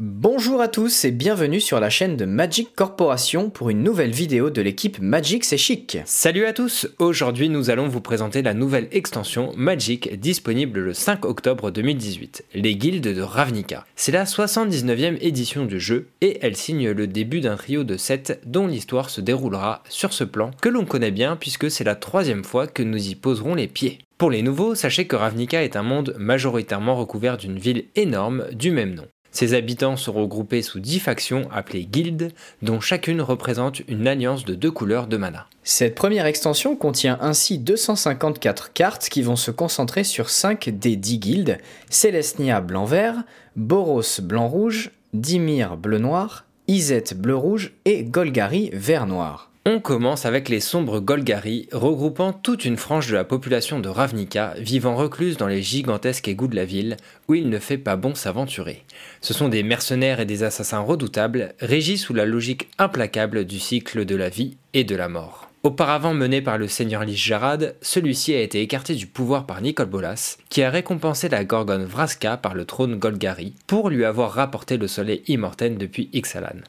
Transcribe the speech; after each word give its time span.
Bonjour 0.00 0.60
à 0.60 0.68
tous 0.68 1.04
et 1.04 1.10
bienvenue 1.10 1.58
sur 1.58 1.80
la 1.80 1.90
chaîne 1.90 2.16
de 2.16 2.24
Magic 2.24 2.72
Corporation 2.76 3.50
pour 3.50 3.68
une 3.68 3.82
nouvelle 3.82 4.12
vidéo 4.12 4.48
de 4.48 4.62
l'équipe 4.62 5.00
Magic 5.00 5.44
C'est 5.44 5.56
Chic. 5.56 5.98
Salut 6.04 6.44
à 6.44 6.52
tous, 6.52 6.86
aujourd'hui 7.00 7.48
nous 7.48 7.68
allons 7.68 7.88
vous 7.88 8.00
présenter 8.00 8.42
la 8.42 8.54
nouvelle 8.54 8.86
extension 8.92 9.52
Magic 9.56 10.20
disponible 10.20 10.78
le 10.78 10.94
5 10.94 11.24
octobre 11.24 11.72
2018, 11.72 12.44
les 12.54 12.76
guildes 12.76 13.12
de 13.12 13.20
Ravnica. 13.20 13.86
C'est 13.96 14.12
la 14.12 14.22
79e 14.22 15.18
édition 15.20 15.64
du 15.64 15.80
jeu 15.80 16.06
et 16.20 16.38
elle 16.42 16.54
signe 16.54 16.90
le 16.90 17.08
début 17.08 17.40
d'un 17.40 17.56
trio 17.56 17.82
de 17.82 17.96
7 17.96 18.42
dont 18.46 18.68
l'histoire 18.68 19.10
se 19.10 19.20
déroulera 19.20 19.82
sur 19.88 20.12
ce 20.12 20.22
plan 20.22 20.52
que 20.62 20.68
l'on 20.68 20.84
connaît 20.84 21.10
bien 21.10 21.34
puisque 21.34 21.72
c'est 21.72 21.82
la 21.82 21.96
troisième 21.96 22.44
fois 22.44 22.68
que 22.68 22.84
nous 22.84 23.08
y 23.08 23.16
poserons 23.16 23.56
les 23.56 23.66
pieds. 23.66 23.98
Pour 24.16 24.30
les 24.30 24.42
nouveaux, 24.42 24.76
sachez 24.76 25.08
que 25.08 25.16
Ravnica 25.16 25.64
est 25.64 25.74
un 25.74 25.82
monde 25.82 26.14
majoritairement 26.18 26.94
recouvert 26.94 27.36
d'une 27.36 27.58
ville 27.58 27.86
énorme 27.96 28.46
du 28.52 28.70
même 28.70 28.94
nom. 28.94 29.06
Ses 29.30 29.54
habitants 29.54 29.96
sont 29.96 30.12
regroupés 30.12 30.62
sous 30.62 30.80
10 30.80 31.00
factions 31.00 31.48
appelées 31.52 31.84
guildes, 31.84 32.32
dont 32.62 32.80
chacune 32.80 33.20
représente 33.20 33.80
une 33.88 34.08
alliance 34.08 34.44
de 34.44 34.54
deux 34.54 34.70
couleurs 34.70 35.06
de 35.06 35.16
mana. 35.16 35.46
Cette 35.62 35.94
première 35.94 36.26
extension 36.26 36.76
contient 36.76 37.18
ainsi 37.20 37.58
254 37.58 38.72
cartes 38.72 39.08
qui 39.08 39.22
vont 39.22 39.36
se 39.36 39.50
concentrer 39.50 40.04
sur 40.04 40.30
5 40.30 40.70
des 40.70 40.96
10 40.96 41.18
guildes, 41.18 41.58
Celestia 41.90 42.60
blanc-vert, 42.60 43.22
Boros 43.56 44.02
blanc-rouge, 44.22 44.90
Dimir 45.12 45.76
bleu-noir, 45.76 46.44
Izet 46.68 47.14
bleu-rouge 47.16 47.72
et 47.84 48.04
Golgari 48.04 48.70
vert-noir. 48.72 49.47
On 49.70 49.80
commence 49.80 50.24
avec 50.24 50.48
les 50.48 50.60
sombres 50.60 50.98
Golgari, 50.98 51.68
regroupant 51.72 52.32
toute 52.32 52.64
une 52.64 52.78
frange 52.78 53.08
de 53.08 53.14
la 53.14 53.24
population 53.24 53.80
de 53.80 53.90
Ravnica, 53.90 54.54
vivant 54.56 54.96
recluse 54.96 55.36
dans 55.36 55.46
les 55.46 55.60
gigantesques 55.60 56.26
égouts 56.26 56.48
de 56.48 56.56
la 56.56 56.64
ville, 56.64 56.96
où 57.28 57.34
il 57.34 57.50
ne 57.50 57.58
fait 57.58 57.76
pas 57.76 57.96
bon 57.96 58.14
s'aventurer. 58.14 58.82
Ce 59.20 59.34
sont 59.34 59.50
des 59.50 59.62
mercenaires 59.62 60.20
et 60.20 60.24
des 60.24 60.42
assassins 60.42 60.80
redoutables, 60.80 61.52
régis 61.60 62.00
sous 62.00 62.14
la 62.14 62.24
logique 62.24 62.70
implacable 62.78 63.44
du 63.44 63.58
cycle 63.60 64.06
de 64.06 64.16
la 64.16 64.30
vie 64.30 64.56
et 64.72 64.84
de 64.84 64.96
la 64.96 65.10
mort. 65.10 65.50
Auparavant 65.64 66.14
mené 66.14 66.40
par 66.40 66.56
le 66.56 66.66
seigneur 66.66 67.04
Lich 67.04 67.22
Jarad, 67.22 67.74
celui-ci 67.82 68.34
a 68.34 68.40
été 68.40 68.62
écarté 68.62 68.94
du 68.94 69.06
pouvoir 69.06 69.44
par 69.44 69.60
Nicol 69.60 69.84
Bolas, 69.84 70.38
qui 70.48 70.62
a 70.62 70.70
récompensé 70.70 71.28
la 71.28 71.44
Gorgone 71.44 71.84
Vraska 71.84 72.38
par 72.38 72.54
le 72.54 72.64
trône 72.64 72.94
Golgari, 72.94 73.52
pour 73.66 73.90
lui 73.90 74.06
avoir 74.06 74.32
rapporté 74.32 74.78
le 74.78 74.88
soleil 74.88 75.22
immortel 75.26 75.76
depuis 75.76 76.08
Ixalan. 76.14 76.62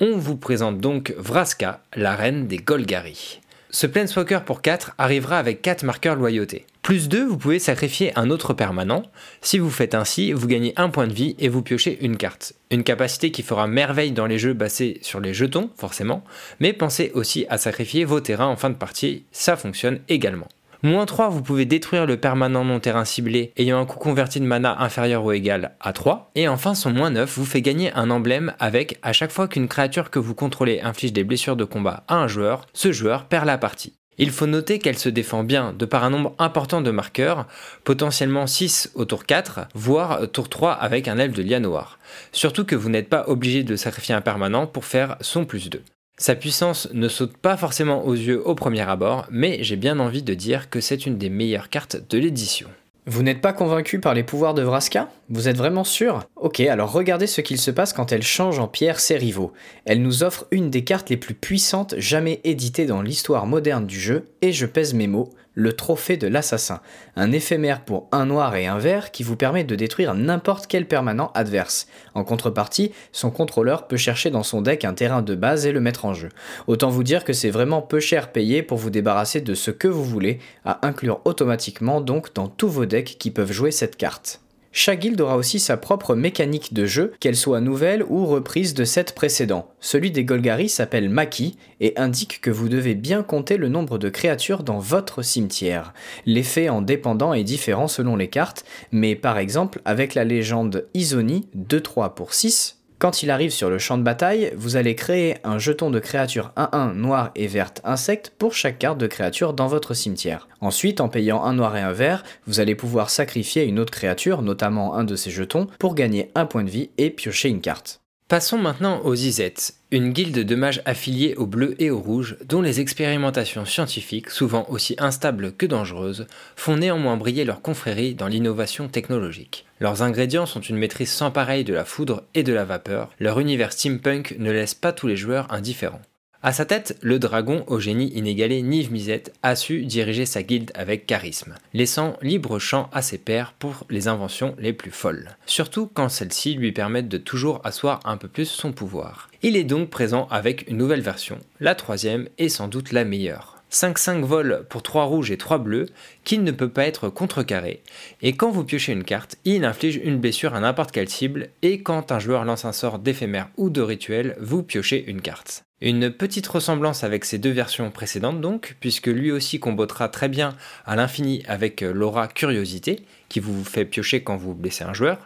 On 0.00 0.16
vous 0.18 0.36
présente 0.36 0.78
donc 0.78 1.14
Vraska, 1.16 1.80
la 1.94 2.16
reine 2.16 2.48
des 2.48 2.56
Golgari. 2.56 3.40
Ce 3.70 3.86
Planeswalker 3.86 4.40
pour 4.44 4.60
4 4.60 4.92
arrivera 4.98 5.38
avec 5.38 5.62
4 5.62 5.84
marqueurs 5.84 6.16
loyauté. 6.16 6.66
Plus 6.82 7.08
2, 7.08 7.24
vous 7.24 7.38
pouvez 7.38 7.60
sacrifier 7.60 8.12
un 8.18 8.30
autre 8.30 8.54
permanent. 8.54 9.04
Si 9.40 9.60
vous 9.60 9.70
faites 9.70 9.94
ainsi, 9.94 10.32
vous 10.32 10.48
gagnez 10.48 10.72
un 10.76 10.88
point 10.88 11.06
de 11.06 11.12
vie 11.12 11.36
et 11.38 11.48
vous 11.48 11.62
piochez 11.62 12.04
une 12.04 12.16
carte. 12.16 12.54
Une 12.72 12.82
capacité 12.82 13.30
qui 13.30 13.44
fera 13.44 13.68
merveille 13.68 14.10
dans 14.10 14.26
les 14.26 14.38
jeux 14.38 14.52
basés 14.52 14.98
sur 15.00 15.20
les 15.20 15.32
jetons, 15.32 15.70
forcément, 15.76 16.24
mais 16.58 16.72
pensez 16.72 17.12
aussi 17.14 17.46
à 17.48 17.56
sacrifier 17.56 18.04
vos 18.04 18.20
terrains 18.20 18.48
en 18.48 18.56
fin 18.56 18.70
de 18.70 18.74
partie, 18.74 19.22
ça 19.30 19.56
fonctionne 19.56 20.00
également. 20.08 20.48
Moins 20.84 21.06
3, 21.06 21.30
vous 21.30 21.40
pouvez 21.40 21.64
détruire 21.64 22.04
le 22.04 22.18
permanent 22.18 22.62
non 22.62 22.78
terrain 22.78 23.06
ciblé 23.06 23.54
ayant 23.56 23.80
un 23.80 23.86
coût 23.86 23.98
converti 23.98 24.38
de 24.38 24.44
mana 24.44 24.82
inférieur 24.82 25.24
ou 25.24 25.32
égal 25.32 25.76
à 25.80 25.94
3. 25.94 26.30
Et 26.34 26.46
enfin, 26.46 26.74
son 26.74 26.90
moins 26.90 27.08
9 27.08 27.38
vous 27.38 27.46
fait 27.46 27.62
gagner 27.62 27.90
un 27.94 28.10
emblème 28.10 28.52
avec 28.58 28.98
à 29.00 29.14
chaque 29.14 29.30
fois 29.30 29.48
qu'une 29.48 29.66
créature 29.66 30.10
que 30.10 30.18
vous 30.18 30.34
contrôlez 30.34 30.82
inflige 30.82 31.14
des 31.14 31.24
blessures 31.24 31.56
de 31.56 31.64
combat 31.64 32.04
à 32.06 32.16
un 32.16 32.28
joueur, 32.28 32.66
ce 32.74 32.92
joueur 32.92 33.24
perd 33.24 33.46
la 33.46 33.56
partie. 33.56 33.94
Il 34.18 34.30
faut 34.30 34.46
noter 34.46 34.78
qu'elle 34.78 34.98
se 34.98 35.08
défend 35.08 35.42
bien 35.42 35.72
de 35.72 35.86
par 35.86 36.04
un 36.04 36.10
nombre 36.10 36.34
important 36.38 36.82
de 36.82 36.90
marqueurs, 36.90 37.46
potentiellement 37.84 38.46
6 38.46 38.92
au 38.94 39.06
tour 39.06 39.24
4, 39.24 39.68
voire 39.74 40.30
tour 40.32 40.50
3 40.50 40.72
avec 40.72 41.08
un 41.08 41.16
elfe 41.16 41.32
de 41.32 41.42
lia 41.42 41.60
noir. 41.60 41.98
Surtout 42.30 42.66
que 42.66 42.76
vous 42.76 42.90
n'êtes 42.90 43.08
pas 43.08 43.24
obligé 43.26 43.62
de 43.62 43.76
sacrifier 43.76 44.14
un 44.14 44.20
permanent 44.20 44.66
pour 44.66 44.84
faire 44.84 45.16
son 45.22 45.46
plus 45.46 45.70
2. 45.70 45.82
Sa 46.16 46.36
puissance 46.36 46.88
ne 46.92 47.08
saute 47.08 47.36
pas 47.36 47.56
forcément 47.56 48.06
aux 48.06 48.14
yeux 48.14 48.40
au 48.46 48.54
premier 48.54 48.88
abord, 48.88 49.26
mais 49.32 49.58
j'ai 49.62 49.74
bien 49.74 49.98
envie 49.98 50.22
de 50.22 50.34
dire 50.34 50.70
que 50.70 50.80
c'est 50.80 51.06
une 51.06 51.18
des 51.18 51.28
meilleures 51.28 51.70
cartes 51.70 51.96
de 52.08 52.18
l'édition. 52.18 52.68
Vous 53.06 53.24
n'êtes 53.24 53.40
pas 53.40 53.52
convaincu 53.52 53.98
par 53.98 54.14
les 54.14 54.22
pouvoirs 54.22 54.54
de 54.54 54.62
Vraska? 54.62 55.10
Vous 55.28 55.48
êtes 55.48 55.56
vraiment 55.56 55.82
sûr? 55.82 56.22
Ok, 56.36 56.60
alors 56.60 56.92
regardez 56.92 57.26
ce 57.26 57.40
qu'il 57.40 57.58
se 57.58 57.72
passe 57.72 57.92
quand 57.92 58.12
elle 58.12 58.22
change 58.22 58.60
en 58.60 58.68
pierre 58.68 59.00
ses 59.00 59.16
rivaux. 59.16 59.52
Elle 59.86 60.02
nous 60.02 60.22
offre 60.22 60.46
une 60.52 60.70
des 60.70 60.84
cartes 60.84 61.10
les 61.10 61.16
plus 61.16 61.34
puissantes 61.34 61.96
jamais 61.98 62.40
éditées 62.44 62.86
dans 62.86 63.02
l'histoire 63.02 63.46
moderne 63.46 63.84
du 63.84 63.98
jeu, 63.98 64.24
et 64.40 64.52
je 64.52 64.66
pèse 64.66 64.94
mes 64.94 65.08
mots, 65.08 65.30
le 65.54 65.72
trophée 65.72 66.16
de 66.16 66.26
l'assassin, 66.26 66.80
un 67.16 67.32
éphémère 67.32 67.84
pour 67.84 68.08
un 68.12 68.26
noir 68.26 68.56
et 68.56 68.66
un 68.66 68.78
vert 68.78 69.10
qui 69.10 69.22
vous 69.22 69.36
permet 69.36 69.64
de 69.64 69.74
détruire 69.74 70.14
n'importe 70.14 70.66
quel 70.66 70.86
permanent 70.86 71.30
adverse. 71.34 71.86
En 72.14 72.24
contrepartie, 72.24 72.92
son 73.12 73.30
contrôleur 73.30 73.86
peut 73.86 73.96
chercher 73.96 74.30
dans 74.30 74.42
son 74.42 74.62
deck 74.62 74.84
un 74.84 74.94
terrain 74.94 75.22
de 75.22 75.34
base 75.34 75.66
et 75.66 75.72
le 75.72 75.80
mettre 75.80 76.04
en 76.04 76.14
jeu. 76.14 76.28
Autant 76.66 76.90
vous 76.90 77.04
dire 77.04 77.24
que 77.24 77.32
c'est 77.32 77.50
vraiment 77.50 77.82
peu 77.82 78.00
cher 78.00 78.32
payé 78.32 78.62
pour 78.62 78.78
vous 78.78 78.90
débarrasser 78.90 79.40
de 79.40 79.54
ce 79.54 79.70
que 79.70 79.88
vous 79.88 80.04
voulez, 80.04 80.38
à 80.64 80.86
inclure 80.86 81.20
automatiquement 81.24 82.00
donc 82.00 82.34
dans 82.34 82.48
tous 82.48 82.68
vos 82.68 82.86
decks 82.86 83.16
qui 83.18 83.30
peuvent 83.30 83.52
jouer 83.52 83.70
cette 83.70 83.96
carte. 83.96 84.43
Chaque 84.76 84.98
guilde 84.98 85.20
aura 85.20 85.36
aussi 85.36 85.60
sa 85.60 85.76
propre 85.76 86.16
mécanique 86.16 86.74
de 86.74 86.84
jeu, 86.84 87.12
qu'elle 87.20 87.36
soit 87.36 87.60
nouvelle 87.60 88.02
ou 88.08 88.26
reprise 88.26 88.74
de 88.74 88.84
set 88.84 89.14
précédent. 89.14 89.68
Celui 89.78 90.10
des 90.10 90.24
Golgari 90.24 90.68
s'appelle 90.68 91.08
Maki 91.08 91.56
et 91.78 91.96
indique 91.96 92.40
que 92.40 92.50
vous 92.50 92.68
devez 92.68 92.96
bien 92.96 93.22
compter 93.22 93.56
le 93.56 93.68
nombre 93.68 93.98
de 93.98 94.08
créatures 94.08 94.64
dans 94.64 94.80
votre 94.80 95.22
cimetière. 95.22 95.94
L'effet 96.26 96.68
en 96.70 96.82
dépendant 96.82 97.34
est 97.34 97.44
différent 97.44 97.86
selon 97.86 98.16
les 98.16 98.26
cartes, 98.26 98.64
mais 98.90 99.14
par 99.14 99.38
exemple 99.38 99.80
avec 99.84 100.14
la 100.14 100.24
légende 100.24 100.88
Izoni 100.92 101.48
2-3 101.56 102.12
pour 102.12 102.34
6, 102.34 102.80
quand 103.04 103.22
il 103.22 103.30
arrive 103.30 103.50
sur 103.50 103.68
le 103.68 103.78
champ 103.78 103.98
de 103.98 104.02
bataille, 104.02 104.50
vous 104.56 104.76
allez 104.76 104.94
créer 104.94 105.36
un 105.44 105.58
jeton 105.58 105.90
de 105.90 105.98
créature 105.98 106.52
1-1 106.56 106.94
noir 106.94 107.32
et 107.34 107.46
verte 107.46 107.82
insecte 107.84 108.32
pour 108.38 108.54
chaque 108.54 108.78
carte 108.78 108.96
de 108.96 109.06
créature 109.06 109.52
dans 109.52 109.66
votre 109.66 109.92
cimetière. 109.92 110.48
Ensuite, 110.62 111.02
en 111.02 111.10
payant 111.10 111.44
un 111.44 111.52
noir 111.52 111.76
et 111.76 111.82
un 111.82 111.92
vert, 111.92 112.24
vous 112.46 112.60
allez 112.60 112.74
pouvoir 112.74 113.10
sacrifier 113.10 113.66
une 113.66 113.78
autre 113.78 113.92
créature, 113.92 114.40
notamment 114.40 114.94
un 114.94 115.04
de 115.04 115.16
ces 115.16 115.30
jetons, 115.30 115.66
pour 115.78 115.94
gagner 115.94 116.30
un 116.34 116.46
point 116.46 116.64
de 116.64 116.70
vie 116.70 116.92
et 116.96 117.10
piocher 117.10 117.50
une 117.50 117.60
carte. 117.60 118.00
Passons 118.34 118.58
maintenant 118.58 119.00
aux 119.04 119.14
Izettes, 119.14 119.74
une 119.92 120.10
guilde 120.10 120.40
de 120.40 120.54
mages 120.56 120.82
affiliés 120.86 121.36
au 121.36 121.46
bleu 121.46 121.80
et 121.80 121.92
au 121.92 122.00
rouge, 122.00 122.36
dont 122.44 122.62
les 122.62 122.80
expérimentations 122.80 123.64
scientifiques, 123.64 124.28
souvent 124.28 124.66
aussi 124.68 124.96
instables 124.98 125.52
que 125.52 125.66
dangereuses, 125.66 126.26
font 126.56 126.76
néanmoins 126.76 127.16
briller 127.16 127.44
leur 127.44 127.62
confrérie 127.62 128.16
dans 128.16 128.26
l'innovation 128.26 128.88
technologique. 128.88 129.66
Leurs 129.78 130.02
ingrédients 130.02 130.46
sont 130.46 130.60
une 130.60 130.78
maîtrise 130.78 131.12
sans 131.12 131.30
pareille 131.30 131.62
de 131.62 131.74
la 131.74 131.84
foudre 131.84 132.24
et 132.34 132.42
de 132.42 132.52
la 132.52 132.64
vapeur, 132.64 133.12
leur 133.20 133.38
univers 133.38 133.72
steampunk 133.72 134.34
ne 134.40 134.50
laisse 134.50 134.74
pas 134.74 134.92
tous 134.92 135.06
les 135.06 135.16
joueurs 135.16 135.46
indifférents. 135.52 136.02
À 136.46 136.52
sa 136.52 136.66
tête, 136.66 136.98
le 137.00 137.18
dragon 137.18 137.64
au 137.68 137.80
génie 137.80 138.08
inégalé 138.08 138.60
Nive 138.60 138.92
Misette 138.92 139.32
a 139.42 139.56
su 139.56 139.86
diriger 139.86 140.26
sa 140.26 140.42
guilde 140.42 140.72
avec 140.74 141.06
charisme, 141.06 141.54
laissant 141.72 142.18
libre 142.20 142.58
champ 142.58 142.90
à 142.92 143.00
ses 143.00 143.16
pairs 143.16 143.54
pour 143.58 143.86
les 143.88 144.08
inventions 144.08 144.54
les 144.58 144.74
plus 144.74 144.90
folles, 144.90 145.38
surtout 145.46 145.86
quand 145.86 146.10
celles-ci 146.10 146.52
lui 146.52 146.70
permettent 146.70 147.08
de 147.08 147.16
toujours 147.16 147.62
asseoir 147.64 148.00
un 148.04 148.18
peu 148.18 148.28
plus 148.28 148.44
son 148.44 148.72
pouvoir. 148.72 149.30
Il 149.40 149.56
est 149.56 149.64
donc 149.64 149.88
présent 149.88 150.28
avec 150.30 150.68
une 150.68 150.76
nouvelle 150.76 151.00
version, 151.00 151.38
la 151.60 151.74
troisième 151.74 152.28
et 152.36 152.50
sans 152.50 152.68
doute 152.68 152.92
la 152.92 153.06
meilleure. 153.06 153.53
5-5 153.74 154.22
vols 154.22 154.64
pour 154.70 154.84
3 154.84 155.04
rouges 155.04 155.32
et 155.32 155.36
3 155.36 155.58
bleus, 155.58 155.86
qui 156.22 156.38
ne 156.38 156.52
peut 156.52 156.68
pas 156.68 156.86
être 156.86 157.08
contrecarré. 157.08 157.82
Et 158.22 158.34
quand 158.34 158.50
vous 158.50 158.64
piochez 158.64 158.92
une 158.92 159.02
carte, 159.02 159.36
il 159.44 159.64
inflige 159.64 160.00
une 160.02 160.20
blessure 160.20 160.54
à 160.54 160.60
n'importe 160.60 160.92
quelle 160.92 161.08
cible, 161.08 161.48
et 161.62 161.82
quand 161.82 162.12
un 162.12 162.20
joueur 162.20 162.44
lance 162.44 162.64
un 162.64 162.72
sort 162.72 163.00
d'éphémère 163.00 163.50
ou 163.56 163.70
de 163.70 163.80
rituel, 163.80 164.36
vous 164.38 164.62
piochez 164.62 165.04
une 165.08 165.20
carte. 165.20 165.64
Une 165.80 166.10
petite 166.10 166.46
ressemblance 166.46 167.02
avec 167.02 167.24
ces 167.24 167.38
deux 167.38 167.50
versions 167.50 167.90
précédentes 167.90 168.40
donc, 168.40 168.76
puisque 168.78 169.08
lui 169.08 169.32
aussi 169.32 169.58
combottera 169.58 170.08
très 170.08 170.28
bien 170.28 170.56
à 170.86 170.94
l'infini 170.94 171.42
avec 171.48 171.80
l'aura 171.80 172.28
Curiosité, 172.28 173.00
qui 173.34 173.40
vous 173.40 173.64
fait 173.64 173.84
piocher 173.84 174.22
quand 174.22 174.36
vous 174.36 174.54
blessez 174.54 174.84
un 174.84 174.92
joueur, 174.92 175.18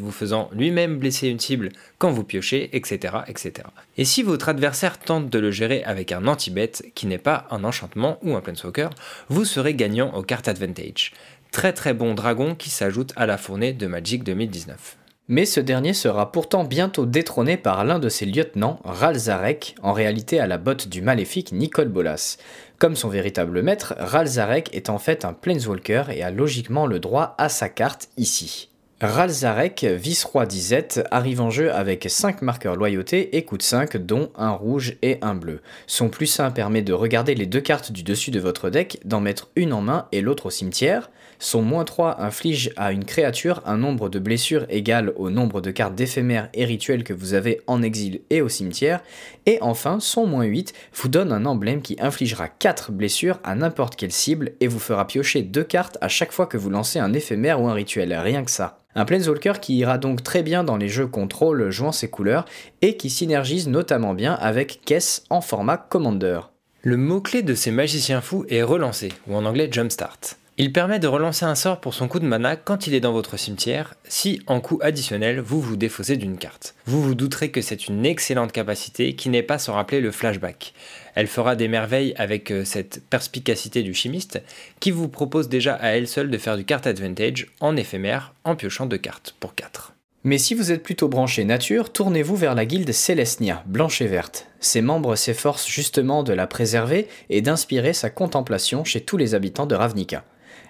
vous 0.00 0.10
faisant 0.10 0.48
lui-même 0.54 0.96
blesser 0.96 1.28
une 1.28 1.38
cible 1.38 1.68
quand 1.98 2.10
vous 2.10 2.24
piochez, 2.24 2.74
etc., 2.74 3.16
etc. 3.28 3.68
Et 3.98 4.06
si 4.06 4.22
votre 4.22 4.48
adversaire 4.48 4.98
tente 4.98 5.28
de 5.28 5.38
le 5.38 5.50
gérer 5.50 5.84
avec 5.84 6.12
un 6.12 6.26
anti-bet, 6.28 6.72
qui 6.94 7.06
n'est 7.06 7.18
pas 7.18 7.46
un 7.50 7.62
enchantement 7.64 8.18
ou 8.22 8.36
un 8.36 8.40
planeswalker, 8.40 8.88
vous 9.28 9.44
serez 9.44 9.74
gagnant 9.74 10.14
au 10.14 10.22
card 10.22 10.40
advantage. 10.46 11.12
Très 11.50 11.74
très 11.74 11.92
bon 11.92 12.14
dragon 12.14 12.54
qui 12.54 12.70
s'ajoute 12.70 13.12
à 13.16 13.26
la 13.26 13.36
fournée 13.36 13.74
de 13.74 13.86
Magic 13.86 14.24
2019 14.24 14.96
mais 15.28 15.46
ce 15.46 15.60
dernier 15.60 15.94
sera 15.94 16.32
pourtant 16.32 16.64
bientôt 16.64 17.06
détrôné 17.06 17.56
par 17.56 17.84
l'un 17.84 17.98
de 17.98 18.08
ses 18.08 18.26
lieutenants, 18.26 18.80
Ralzarek, 18.84 19.76
en 19.80 19.92
réalité 19.92 20.40
à 20.40 20.46
la 20.46 20.58
botte 20.58 20.88
du 20.88 21.00
maléfique 21.00 21.52
Nicole 21.52 21.88
Bolas. 21.88 22.38
Comme 22.82 22.96
son 22.96 23.08
véritable 23.08 23.62
maître, 23.62 23.94
Ralzarek 23.96 24.74
est 24.74 24.90
en 24.90 24.98
fait 24.98 25.24
un 25.24 25.34
Planeswalker 25.34 26.06
et 26.10 26.24
a 26.24 26.32
logiquement 26.32 26.84
le 26.84 26.98
droit 26.98 27.36
à 27.38 27.48
sa 27.48 27.68
carte 27.68 28.08
ici. 28.16 28.71
Ralzarek, 29.02 29.84
vice-roi 29.84 30.46
d'Izet, 30.46 31.02
arrive 31.10 31.40
en 31.40 31.50
jeu 31.50 31.72
avec 31.72 32.06
5 32.08 32.40
marqueurs 32.40 32.76
loyauté 32.76 33.36
et 33.36 33.44
coûte 33.44 33.64
5, 33.64 33.96
dont 33.96 34.30
un 34.36 34.52
rouge 34.52 34.94
et 35.02 35.18
un 35.22 35.34
bleu. 35.34 35.60
Son 35.88 36.08
plus 36.08 36.38
1 36.38 36.52
permet 36.52 36.82
de 36.82 36.92
regarder 36.92 37.34
les 37.34 37.46
deux 37.46 37.60
cartes 37.60 37.90
du 37.90 38.04
dessus 38.04 38.30
de 38.30 38.38
votre 38.38 38.70
deck, 38.70 39.00
d'en 39.04 39.20
mettre 39.20 39.50
une 39.56 39.72
en 39.72 39.80
main 39.80 40.06
et 40.12 40.20
l'autre 40.20 40.46
au 40.46 40.50
cimetière. 40.50 41.10
Son 41.40 41.62
moins 41.62 41.84
3 41.84 42.22
inflige 42.22 42.70
à 42.76 42.92
une 42.92 43.04
créature 43.04 43.60
un 43.66 43.76
nombre 43.76 44.08
de 44.08 44.20
blessures 44.20 44.66
égal 44.68 45.12
au 45.16 45.30
nombre 45.30 45.60
de 45.60 45.72
cartes 45.72 45.96
d'éphémères 45.96 46.48
et 46.54 46.64
rituels 46.64 47.02
que 47.02 47.12
vous 47.12 47.34
avez 47.34 47.60
en 47.66 47.82
exil 47.82 48.20
et 48.30 48.40
au 48.40 48.48
cimetière. 48.48 49.02
Et 49.46 49.58
enfin, 49.62 49.98
son 49.98 50.28
moins 50.28 50.44
8 50.44 50.74
vous 50.94 51.08
donne 51.08 51.32
un 51.32 51.44
emblème 51.44 51.82
qui 51.82 51.96
infligera 51.98 52.46
4 52.46 52.92
blessures 52.92 53.40
à 53.42 53.56
n'importe 53.56 53.96
quelle 53.96 54.12
cible 54.12 54.52
et 54.60 54.68
vous 54.68 54.78
fera 54.78 55.08
piocher 55.08 55.42
2 55.42 55.64
cartes 55.64 55.98
à 56.00 56.06
chaque 56.06 56.30
fois 56.30 56.46
que 56.46 56.56
vous 56.56 56.70
lancez 56.70 57.00
un 57.00 57.12
éphémère 57.12 57.60
ou 57.60 57.66
un 57.66 57.74
rituel, 57.74 58.14
rien 58.14 58.44
que 58.44 58.50
ça. 58.52 58.78
Un 58.94 59.04
Planeswalker 59.04 59.54
qui 59.60 59.76
ira 59.76 59.96
donc 59.96 60.22
très 60.22 60.42
bien 60.42 60.64
dans 60.64 60.76
les 60.76 60.88
jeux 60.88 61.06
contrôle 61.06 61.70
jouant 61.70 61.92
ses 61.92 62.10
couleurs 62.10 62.44
et 62.82 62.96
qui 62.96 63.08
synergise 63.08 63.68
notamment 63.68 64.12
bien 64.12 64.34
avec 64.34 64.80
Kess 64.84 65.24
en 65.30 65.40
format 65.40 65.78
Commander. 65.78 66.40
Le 66.82 66.96
mot-clé 66.96 67.42
de 67.42 67.54
ces 67.54 67.70
magiciens 67.70 68.20
fous 68.20 68.44
est 68.48 68.62
relancer, 68.62 69.12
ou 69.28 69.36
en 69.36 69.44
anglais 69.44 69.68
jumpstart. 69.70 70.18
Il 70.58 70.70
permet 70.70 70.98
de 70.98 71.08
relancer 71.08 71.46
un 71.46 71.54
sort 71.54 71.80
pour 71.80 71.94
son 71.94 72.08
coup 72.08 72.18
de 72.18 72.26
mana 72.26 72.56
quand 72.56 72.86
il 72.86 72.92
est 72.92 73.00
dans 73.00 73.12
votre 73.12 73.38
cimetière, 73.38 73.94
si 74.04 74.42
en 74.46 74.60
coup 74.60 74.78
additionnel 74.82 75.40
vous 75.40 75.62
vous 75.62 75.76
défaussez 75.76 76.18
d'une 76.18 76.36
carte. 76.36 76.74
Vous 76.84 77.02
vous 77.02 77.14
douterez 77.14 77.50
que 77.50 77.62
c'est 77.62 77.88
une 77.88 78.04
excellente 78.04 78.52
capacité 78.52 79.14
qui 79.14 79.30
n'est 79.30 79.42
pas 79.42 79.58
sans 79.58 79.72
rappeler 79.72 80.02
le 80.02 80.10
flashback. 80.10 80.74
Elle 81.14 81.26
fera 81.26 81.56
des 81.56 81.68
merveilles 81.68 82.12
avec 82.18 82.50
euh, 82.50 82.66
cette 82.66 83.02
perspicacité 83.08 83.82
du 83.82 83.94
chimiste 83.94 84.42
qui 84.78 84.90
vous 84.90 85.08
propose 85.08 85.48
déjà 85.48 85.74
à 85.74 85.88
elle 85.92 86.06
seule 86.06 86.30
de 86.30 86.36
faire 86.36 86.58
du 86.58 86.66
card 86.66 86.82
advantage 86.84 87.46
en 87.60 87.74
éphémère 87.74 88.34
en 88.44 88.54
piochant 88.54 88.84
deux 88.84 88.98
cartes 88.98 89.34
pour 89.40 89.54
4. 89.54 89.94
Mais 90.24 90.38
si 90.38 90.54
vous 90.54 90.70
êtes 90.70 90.82
plutôt 90.82 91.08
branché 91.08 91.44
nature, 91.44 91.90
tournez-vous 91.90 92.36
vers 92.36 92.54
la 92.54 92.66
guilde 92.66 92.92
Celestia, 92.92 93.64
blanche 93.66 94.02
et 94.02 94.06
verte. 94.06 94.46
Ses 94.60 94.82
membres 94.82 95.16
s'efforcent 95.16 95.66
justement 95.66 96.22
de 96.22 96.34
la 96.34 96.46
préserver 96.46 97.08
et 97.30 97.40
d'inspirer 97.40 97.94
sa 97.94 98.10
contemplation 98.10 98.84
chez 98.84 99.00
tous 99.00 99.16
les 99.16 99.34
habitants 99.34 99.66
de 99.66 99.74
Ravnica. 99.74 100.24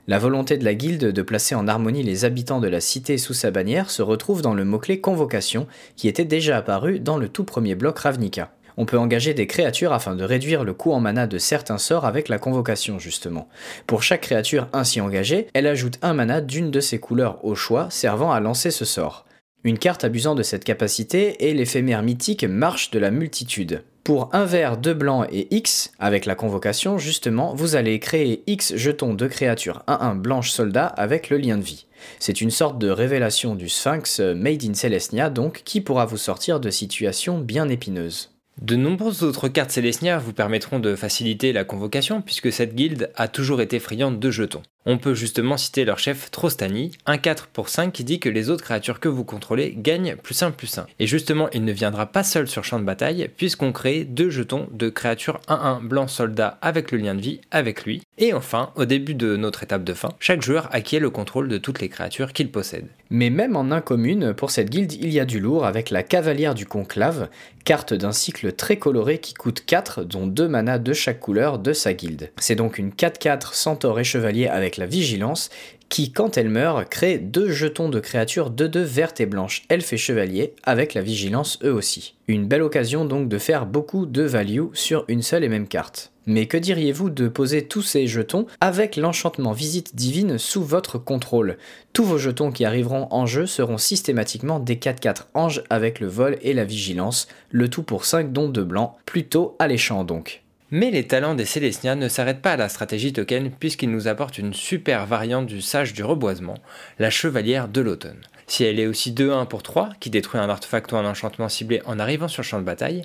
La 0.08 0.19
volonté 0.19 0.58
de 0.58 0.64
la 0.64 0.75
guilde 0.75 1.12
de 1.12 1.22
placer 1.22 1.54
en 1.54 1.69
harmonie 1.69 2.02
les 2.02 2.25
habitants 2.25 2.58
de 2.58 2.66
la 2.66 2.81
cité 2.81 3.19
sous 3.19 3.34
sa 3.34 3.52
bannière 3.52 3.88
se 3.88 4.02
retrouve 4.02 4.43
dans 4.43 4.52
le 4.52 4.64
mot-clé 4.64 5.00
convocation 5.00 5.69
qui 5.94 6.08
était 6.08 6.25
déjà 6.25 6.56
apparu 6.56 6.99
dans 6.99 7.19
le 7.19 7.28
tout 7.28 7.44
premier 7.44 7.76
bloc 7.76 8.00
Ravnica. 8.00 8.50
On 8.76 8.84
peut 8.84 8.99
engager 8.99 9.32
des 9.32 9.46
créatures 9.46 9.93
afin 9.93 10.16
de 10.16 10.25
réduire 10.25 10.64
le 10.64 10.75
coût 10.75 10.90
en 10.90 10.99
mana 10.99 11.28
de 11.28 11.38
certains 11.38 11.78
sorts 11.78 12.04
avec 12.04 12.28
la 12.28 12.38
convocation 12.38 12.99
justement. 12.99 13.49
Pour 13.87 14.02
chaque 14.02 14.22
créature 14.22 14.66
ainsi 14.72 15.00
engagée, 15.00 15.46
elle 15.54 15.69
ajoute 15.69 16.00
un 16.02 16.14
mana 16.14 16.40
d'une 16.40 16.72
de 16.72 16.81
ses 16.81 16.98
couleurs 16.98 17.44
au 17.44 17.55
choix 17.55 17.87
servant 17.90 18.32
à 18.32 18.40
lancer 18.40 18.72
ce 18.72 18.84
sort. 18.84 19.25
Une 19.62 19.78
carte 19.78 20.02
abusant 20.02 20.34
de 20.34 20.43
cette 20.43 20.64
capacité 20.64 21.48
est 21.48 21.55
l'éphémère 21.55 22.02
mythique 22.02 22.43
Marche 22.43 22.90
de 22.90 22.98
la 22.98 23.12
Multitude. 23.12 23.84
Pour 24.04 24.31
un 24.32 24.44
vert, 24.44 24.78
deux 24.78 24.94
blancs 24.94 25.28
et 25.31 25.46
X, 25.54 25.93
avec 26.00 26.26
la 26.26 26.34
convocation, 26.34 26.99
justement, 26.99 27.54
vous 27.54 27.76
allez 27.76 28.00
créer 28.00 28.43
X 28.49 28.75
jetons 28.75 29.14
de 29.14 29.28
créatures 29.28 29.84
1-1 29.87 30.16
blanche 30.16 30.50
soldat 30.50 30.87
avec 30.87 31.31
le 31.31 31.37
lien 31.37 31.56
de 31.56 31.62
vie. 31.62 31.87
C'est 32.19 32.40
une 32.40 32.50
sorte 32.50 32.81
de 32.81 32.90
révélation 32.90 33.54
du 33.54 33.69
Sphinx 33.69 34.19
Made 34.19 34.64
in 34.64 34.75
Celestia, 34.75 35.31
donc, 35.31 35.62
qui 35.64 35.81
pourra 35.81 36.04
vous 36.04 36.16
sortir 36.16 36.58
de 36.58 36.69
situations 36.69 37.38
bien 37.38 37.69
épineuses. 37.69 38.32
De 38.60 38.75
nombreuses 38.75 39.22
autres 39.22 39.46
cartes 39.49 39.70
Celestia 39.70 40.19
vous 40.19 40.32
permettront 40.32 40.81
de 40.81 40.96
faciliter 40.96 41.52
la 41.52 41.64
convocation 41.64 42.22
puisque 42.22 42.52
cette 42.52 42.75
guilde 42.75 43.10
a 43.14 43.28
toujours 43.28 43.60
été 43.60 43.78
friande 43.78 44.19
de 44.19 44.31
jetons. 44.32 44.62
On 44.84 44.99
peut 44.99 45.14
justement 45.14 45.56
citer 45.56 45.84
leur 45.84 46.00
chef 46.00 46.32
Trostani, 46.32 46.90
un 47.06 47.17
4 47.17 47.46
pour 47.46 47.69
5 47.69 47.93
qui 47.93 48.02
dit 48.02 48.19
que 48.19 48.29
les 48.29 48.50
autres 48.50 48.64
créatures 48.64 48.99
que 48.99 49.08
vous 49.08 49.23
contrôlez 49.23 49.75
gagnent 49.76 50.17
plus 50.17 50.43
1 50.43 50.50
plus 50.50 50.76
1. 50.76 50.87
Et 50.99 51.06
justement, 51.06 51.49
il 51.52 51.64
ne 51.64 51.73
viendra 51.73 52.06
pas 52.06 52.25
seul 52.25 52.49
sur 52.49 52.64
champ 52.64 52.81
de 52.81 52.84
bataille 52.84 53.31
puisqu'on 53.37 53.70
crée 53.70 54.02
deux 54.02 54.31
jetons 54.31 54.67
de 54.73 54.88
créatures 54.88 55.40
1-1 55.46 55.82
blanc 55.82 56.08
soldat 56.08 56.58
avec 56.62 56.90
le 56.90 56.99
lien 56.99 57.14
de 57.14 57.20
vie 57.20 57.40
avec 57.52 57.84
lui. 57.84 58.02
Et 58.19 58.34
enfin, 58.34 58.70
au 58.75 58.84
début 58.84 59.14
de 59.14 59.37
notre 59.37 59.62
étape 59.62 59.84
de 59.84 59.94
fin, 59.94 60.11
chaque 60.19 60.43
joueur 60.43 60.69
acquiert 60.73 61.00
le 61.00 61.11
contrôle 61.11 61.49
de 61.49 61.58
toutes 61.58 61.81
les 61.81 61.88
créatures 61.88 62.32
qu'il 62.32 62.50
possède. 62.50 62.87
Mais 63.11 63.31
même 63.31 63.56
en 63.56 63.70
incommune, 63.70 64.32
pour 64.32 64.50
cette 64.50 64.70
guilde, 64.70 64.94
il 64.94 65.12
y 65.12 65.20
a 65.20 65.25
du 65.25 65.38
lourd 65.38 65.67
avec 65.67 65.90
la 65.90 66.02
Cavalière 66.02 66.55
du 66.55 66.67
Conclave, 66.67 67.29
carte 67.64 67.94
d'un 67.94 68.12
cycle 68.12 68.52
très 68.52 68.79
coloré 68.79 69.19
qui 69.19 69.34
coûte 69.34 69.64
4, 69.67 70.05
dont 70.05 70.26
2 70.26 70.49
manas 70.49 70.79
de 70.79 70.93
chaque 70.93 71.20
couleur 71.20 71.58
de 71.58 71.73
sa 71.73 71.93
guilde. 71.93 72.31
C'est 72.38 72.55
donc 72.55 72.79
une 72.79 72.90
4-4 72.90 73.55
centaure 73.55 74.00
et 74.00 74.05
chevalier 74.05 74.49
avec 74.49 74.71
la 74.76 74.86
vigilance 74.86 75.50
qui, 75.88 76.10
quand 76.10 76.38
elle 76.38 76.48
meurt, 76.48 76.88
crée 76.88 77.19
deux 77.19 77.50
jetons 77.50 77.90
de 77.90 78.00
créatures 78.00 78.48
de 78.48 78.66
deux 78.66 78.82
vertes 78.82 79.20
et 79.20 79.26
blanches, 79.26 79.64
elfes 79.69 79.92
et 79.92 79.98
chevaliers, 79.98 80.54
avec 80.62 80.94
la 80.94 81.02
vigilance 81.02 81.58
eux 81.62 81.72
aussi. 81.72 82.14
Une 82.28 82.46
belle 82.46 82.62
occasion 82.62 83.04
donc 83.04 83.28
de 83.28 83.36
faire 83.36 83.66
beaucoup 83.66 84.06
de 84.06 84.22
value 84.22 84.69
sur 84.72 85.04
une 85.08 85.20
seule 85.20 85.44
et 85.44 85.50
même 85.50 85.69
carte. 85.69 86.10
Mais 86.24 86.46
que 86.46 86.56
diriez-vous 86.56 87.10
de 87.10 87.28
poser 87.28 87.66
tous 87.66 87.82
ces 87.82 88.06
jetons 88.06 88.46
avec 88.60 88.96
l'enchantement 88.96 89.52
visite 89.52 89.94
divine 89.94 90.38
sous 90.38 90.62
votre 90.62 90.96
contrôle? 90.96 91.58
Tous 91.92 92.04
vos 92.04 92.19
jetons 92.19 92.52
qui 92.52 92.64
arriveront 92.64 93.08
en 93.10 93.26
jeu 93.26 93.44
seront 93.44 93.78
systématiquement 93.78 94.60
des 94.60 94.76
4-4 94.76 95.24
anges 95.34 95.62
avec 95.69 96.00
le 96.00 96.06
vol 96.06 96.38
et 96.40 96.54
la 96.54 96.64
vigilance, 96.64 97.28
le 97.50 97.69
tout 97.69 97.82
pour 97.82 98.04
5 98.04 98.32
dons 98.32 98.48
de 98.48 98.62
blanc, 98.62 98.96
plutôt 99.04 99.56
alléchant 99.58 100.04
donc. 100.04 100.41
Mais 100.74 100.90
les 100.90 101.06
talents 101.06 101.34
des 101.34 101.44
Célestiens 101.44 101.96
ne 101.96 102.08
s'arrêtent 102.08 102.40
pas 102.40 102.52
à 102.52 102.56
la 102.56 102.70
stratégie 102.70 103.12
token 103.12 103.50
puisqu'ils 103.50 103.90
nous 103.90 104.08
apportent 104.08 104.38
une 104.38 104.54
super 104.54 105.04
variante 105.04 105.44
du 105.44 105.60
sage 105.60 105.92
du 105.92 106.02
reboisement, 106.02 106.56
la 106.98 107.10
chevalière 107.10 107.69
de 107.69 107.82
l'automne. 107.82 108.22
Si 108.46 108.64
elle 108.64 108.80
est 108.80 108.86
aussi 108.86 109.12
2-1 109.12 109.46
pour 109.48 109.62
3, 109.62 109.90
qui 110.00 110.08
détruit 110.08 110.40
un 110.40 110.48
artefact 110.48 110.90
ou 110.92 110.96
un 110.96 111.04
enchantement 111.04 111.50
ciblé 111.50 111.82
en 111.84 111.98
arrivant 111.98 112.26
sur 112.26 112.40
le 112.40 112.46
champ 112.46 112.58
de 112.58 112.64
bataille, 112.64 113.02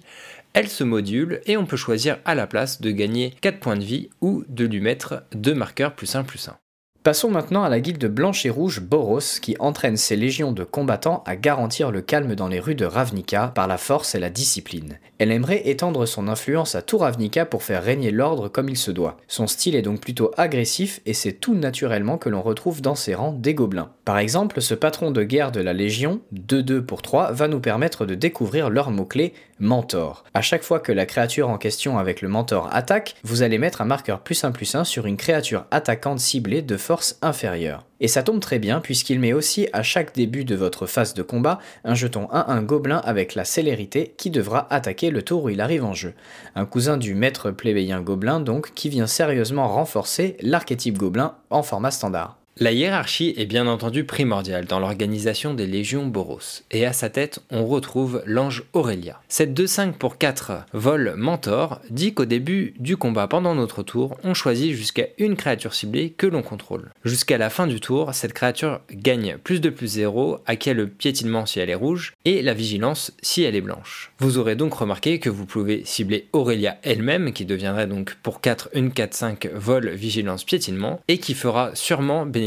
elle 0.53 0.69
se 0.69 0.85
module 0.85 1.41
et 1.45 1.57
on 1.57 1.65
peut 1.65 1.75
choisir 1.75 2.19
à 2.23 2.35
la 2.35 2.47
place 2.47 2.79
de 2.79 2.89
gagner 2.89 3.33
4 3.41 3.59
points 3.59 3.75
de 3.75 3.83
vie 3.83 4.09
ou 4.21 4.45
de 4.47 4.65
lui 4.65 4.79
mettre 4.79 5.23
2 5.33 5.53
marqueurs 5.53 5.93
plus 5.93 6.15
1 6.15 6.23
plus 6.23 6.47
1. 6.47 6.57
Passons 7.07 7.31
maintenant 7.31 7.63
à 7.63 7.69
la 7.69 7.79
guilde 7.79 8.05
blanche 8.07 8.45
et 8.45 8.49
rouge 8.49 8.81
Boros 8.81 9.21
qui 9.41 9.55
entraîne 9.59 9.95
ses 9.95 10.17
légions 10.17 10.51
de 10.51 10.65
combattants 10.65 11.23
à 11.25 11.37
garantir 11.37 11.89
le 11.89 12.01
calme 12.01 12.35
dans 12.35 12.49
les 12.49 12.59
rues 12.59 12.75
de 12.75 12.83
Ravnica 12.83 13.53
par 13.55 13.65
la 13.65 13.77
force 13.77 14.13
et 14.13 14.19
la 14.19 14.29
discipline. 14.29 14.99
Elle 15.17 15.31
aimerait 15.31 15.69
étendre 15.69 16.05
son 16.05 16.27
influence 16.27 16.75
à 16.75 16.81
tout 16.81 16.97
Ravnica 16.97 17.45
pour 17.45 17.63
faire 17.63 17.81
régner 17.81 18.11
l'ordre 18.11 18.49
comme 18.49 18.67
il 18.67 18.75
se 18.75 18.91
doit. 18.91 19.15
Son 19.29 19.47
style 19.47 19.77
est 19.77 19.81
donc 19.83 20.01
plutôt 20.01 20.31
agressif 20.35 20.99
et 21.05 21.13
c'est 21.13 21.31
tout 21.31 21.55
naturellement 21.55 22.17
que 22.17 22.27
l'on 22.27 22.41
retrouve 22.41 22.81
dans 22.81 22.95
ses 22.95 23.15
rangs 23.15 23.31
des 23.31 23.53
gobelins. 23.53 23.93
Par 24.03 24.17
exemple, 24.17 24.61
ce 24.61 24.73
patron 24.73 25.09
de 25.09 25.23
guerre 25.23 25.53
de 25.53 25.61
la 25.61 25.71
Légion, 25.71 26.19
2-2 26.35 26.81
pour 26.81 27.01
3, 27.01 27.31
va 27.31 27.47
nous 27.47 27.61
permettre 27.61 28.05
de 28.05 28.15
découvrir 28.15 28.69
leur 28.69 28.91
mot-clé 28.91 29.33
Mentor. 29.59 30.23
À 30.33 30.41
chaque 30.41 30.63
fois 30.63 30.79
que 30.79 30.91
la 30.91 31.05
créature 31.05 31.49
en 31.49 31.57
question 31.57 31.97
avec 31.97 32.21
le 32.21 32.27
Mentor 32.27 32.69
attaque, 32.71 33.15
vous 33.23 33.41
allez 33.41 33.57
mettre 33.57 33.81
un 33.81 33.85
marqueur 33.85 34.19
plus 34.19 34.43
1 34.43 34.51
plus 34.51 34.75
1 34.75 34.83
sur 34.83 35.05
une 35.05 35.17
créature 35.17 35.65
attaquante 35.71 36.19
ciblée 36.19 36.61
de 36.61 36.77
force 36.77 37.17
inférieure. 37.21 37.85
Et 37.99 38.07
ça 38.07 38.23
tombe 38.23 38.39
très 38.39 38.59
bien 38.59 38.79
puisqu'il 38.79 39.19
met 39.19 39.33
aussi 39.33 39.67
à 39.73 39.83
chaque 39.83 40.13
début 40.13 40.45
de 40.45 40.55
votre 40.55 40.85
phase 40.85 41.13
de 41.13 41.23
combat 41.23 41.59
un 41.83 41.95
jeton 41.95 42.27
1-1 42.31 42.63
gobelin 42.63 43.01
avec 43.03 43.33
la 43.33 43.45
célérité 43.45 44.13
qui 44.17 44.29
devra 44.29 44.71
attaquer 44.71 45.09
le 45.09 45.23
tour 45.23 45.45
où 45.45 45.49
il 45.49 45.61
arrive 45.61 45.83
en 45.83 45.93
jeu. 45.93 46.13
Un 46.55 46.65
cousin 46.65 46.97
du 46.97 47.15
maître 47.15 47.51
plébéien 47.51 48.01
gobelin 48.01 48.39
donc 48.39 48.73
qui 48.75 48.89
vient 48.89 49.07
sérieusement 49.07 49.67
renforcer 49.67 50.37
l'archétype 50.41 50.97
gobelin 50.97 51.35
en 51.49 51.63
format 51.63 51.91
standard. 51.91 52.37
La 52.59 52.71
hiérarchie 52.71 53.35
est 53.37 53.45
bien 53.45 53.67
entendu 53.67 54.03
primordiale 54.03 54.65
dans 54.65 54.79
l'organisation 54.79 55.53
des 55.53 55.67
légions 55.67 56.07
Boros, 56.07 56.39
et 56.71 56.87
à 56.87 56.93
sa 56.93 57.11
tête, 57.11 57.39
on 57.51 57.67
retrouve 57.67 58.23
l'ange 58.25 58.63
Aurélia. 58.73 59.21
Cette 59.27 59.53
2-5 59.53 59.91
pour 59.93 60.17
4 60.17 60.65
vol 60.73 61.13
mentor 61.15 61.79
dit 61.91 62.15
qu'au 62.15 62.25
début 62.25 62.73
du 62.79 62.97
combat 62.97 63.27
pendant 63.27 63.53
notre 63.53 63.83
tour, 63.83 64.17
on 64.23 64.33
choisit 64.33 64.73
jusqu'à 64.73 65.05
une 65.19 65.35
créature 65.35 65.75
ciblée 65.75 66.09
que 66.09 66.25
l'on 66.25 66.41
contrôle. 66.41 66.89
Jusqu'à 67.05 67.37
la 67.37 67.51
fin 67.51 67.67
du 67.67 67.79
tour, 67.79 68.15
cette 68.15 68.33
créature 68.33 68.81
gagne 68.91 69.37
plus 69.37 69.61
de 69.61 69.69
plus 69.69 69.87
0, 69.87 70.39
acquiert 70.47 70.73
le 70.73 70.87
piétinement 70.87 71.45
si 71.45 71.59
elle 71.59 71.69
est 71.69 71.75
rouge, 71.75 72.13
et 72.25 72.41
la 72.41 72.55
vigilance 72.55 73.11
si 73.21 73.43
elle 73.43 73.55
est 73.55 73.61
blanche. 73.61 74.11
Vous 74.17 74.39
aurez 74.39 74.55
donc 74.55 74.73
remarqué 74.73 75.19
que 75.19 75.29
vous 75.29 75.45
pouvez 75.45 75.83
cibler 75.85 76.27
Aurélia 76.33 76.79
elle-même, 76.81 77.33
qui 77.33 77.45
deviendrait 77.45 77.85
donc 77.85 78.15
pour 78.23 78.41
4 78.41 78.69
une 78.73 78.89
4-5 78.89 79.47
vol 79.53 79.91
vigilance 79.91 80.43
piétinement, 80.43 80.99
et 81.07 81.19
qui 81.19 81.35
fera 81.35 81.75
sûrement 81.75 82.25
bénéficier 82.25 82.46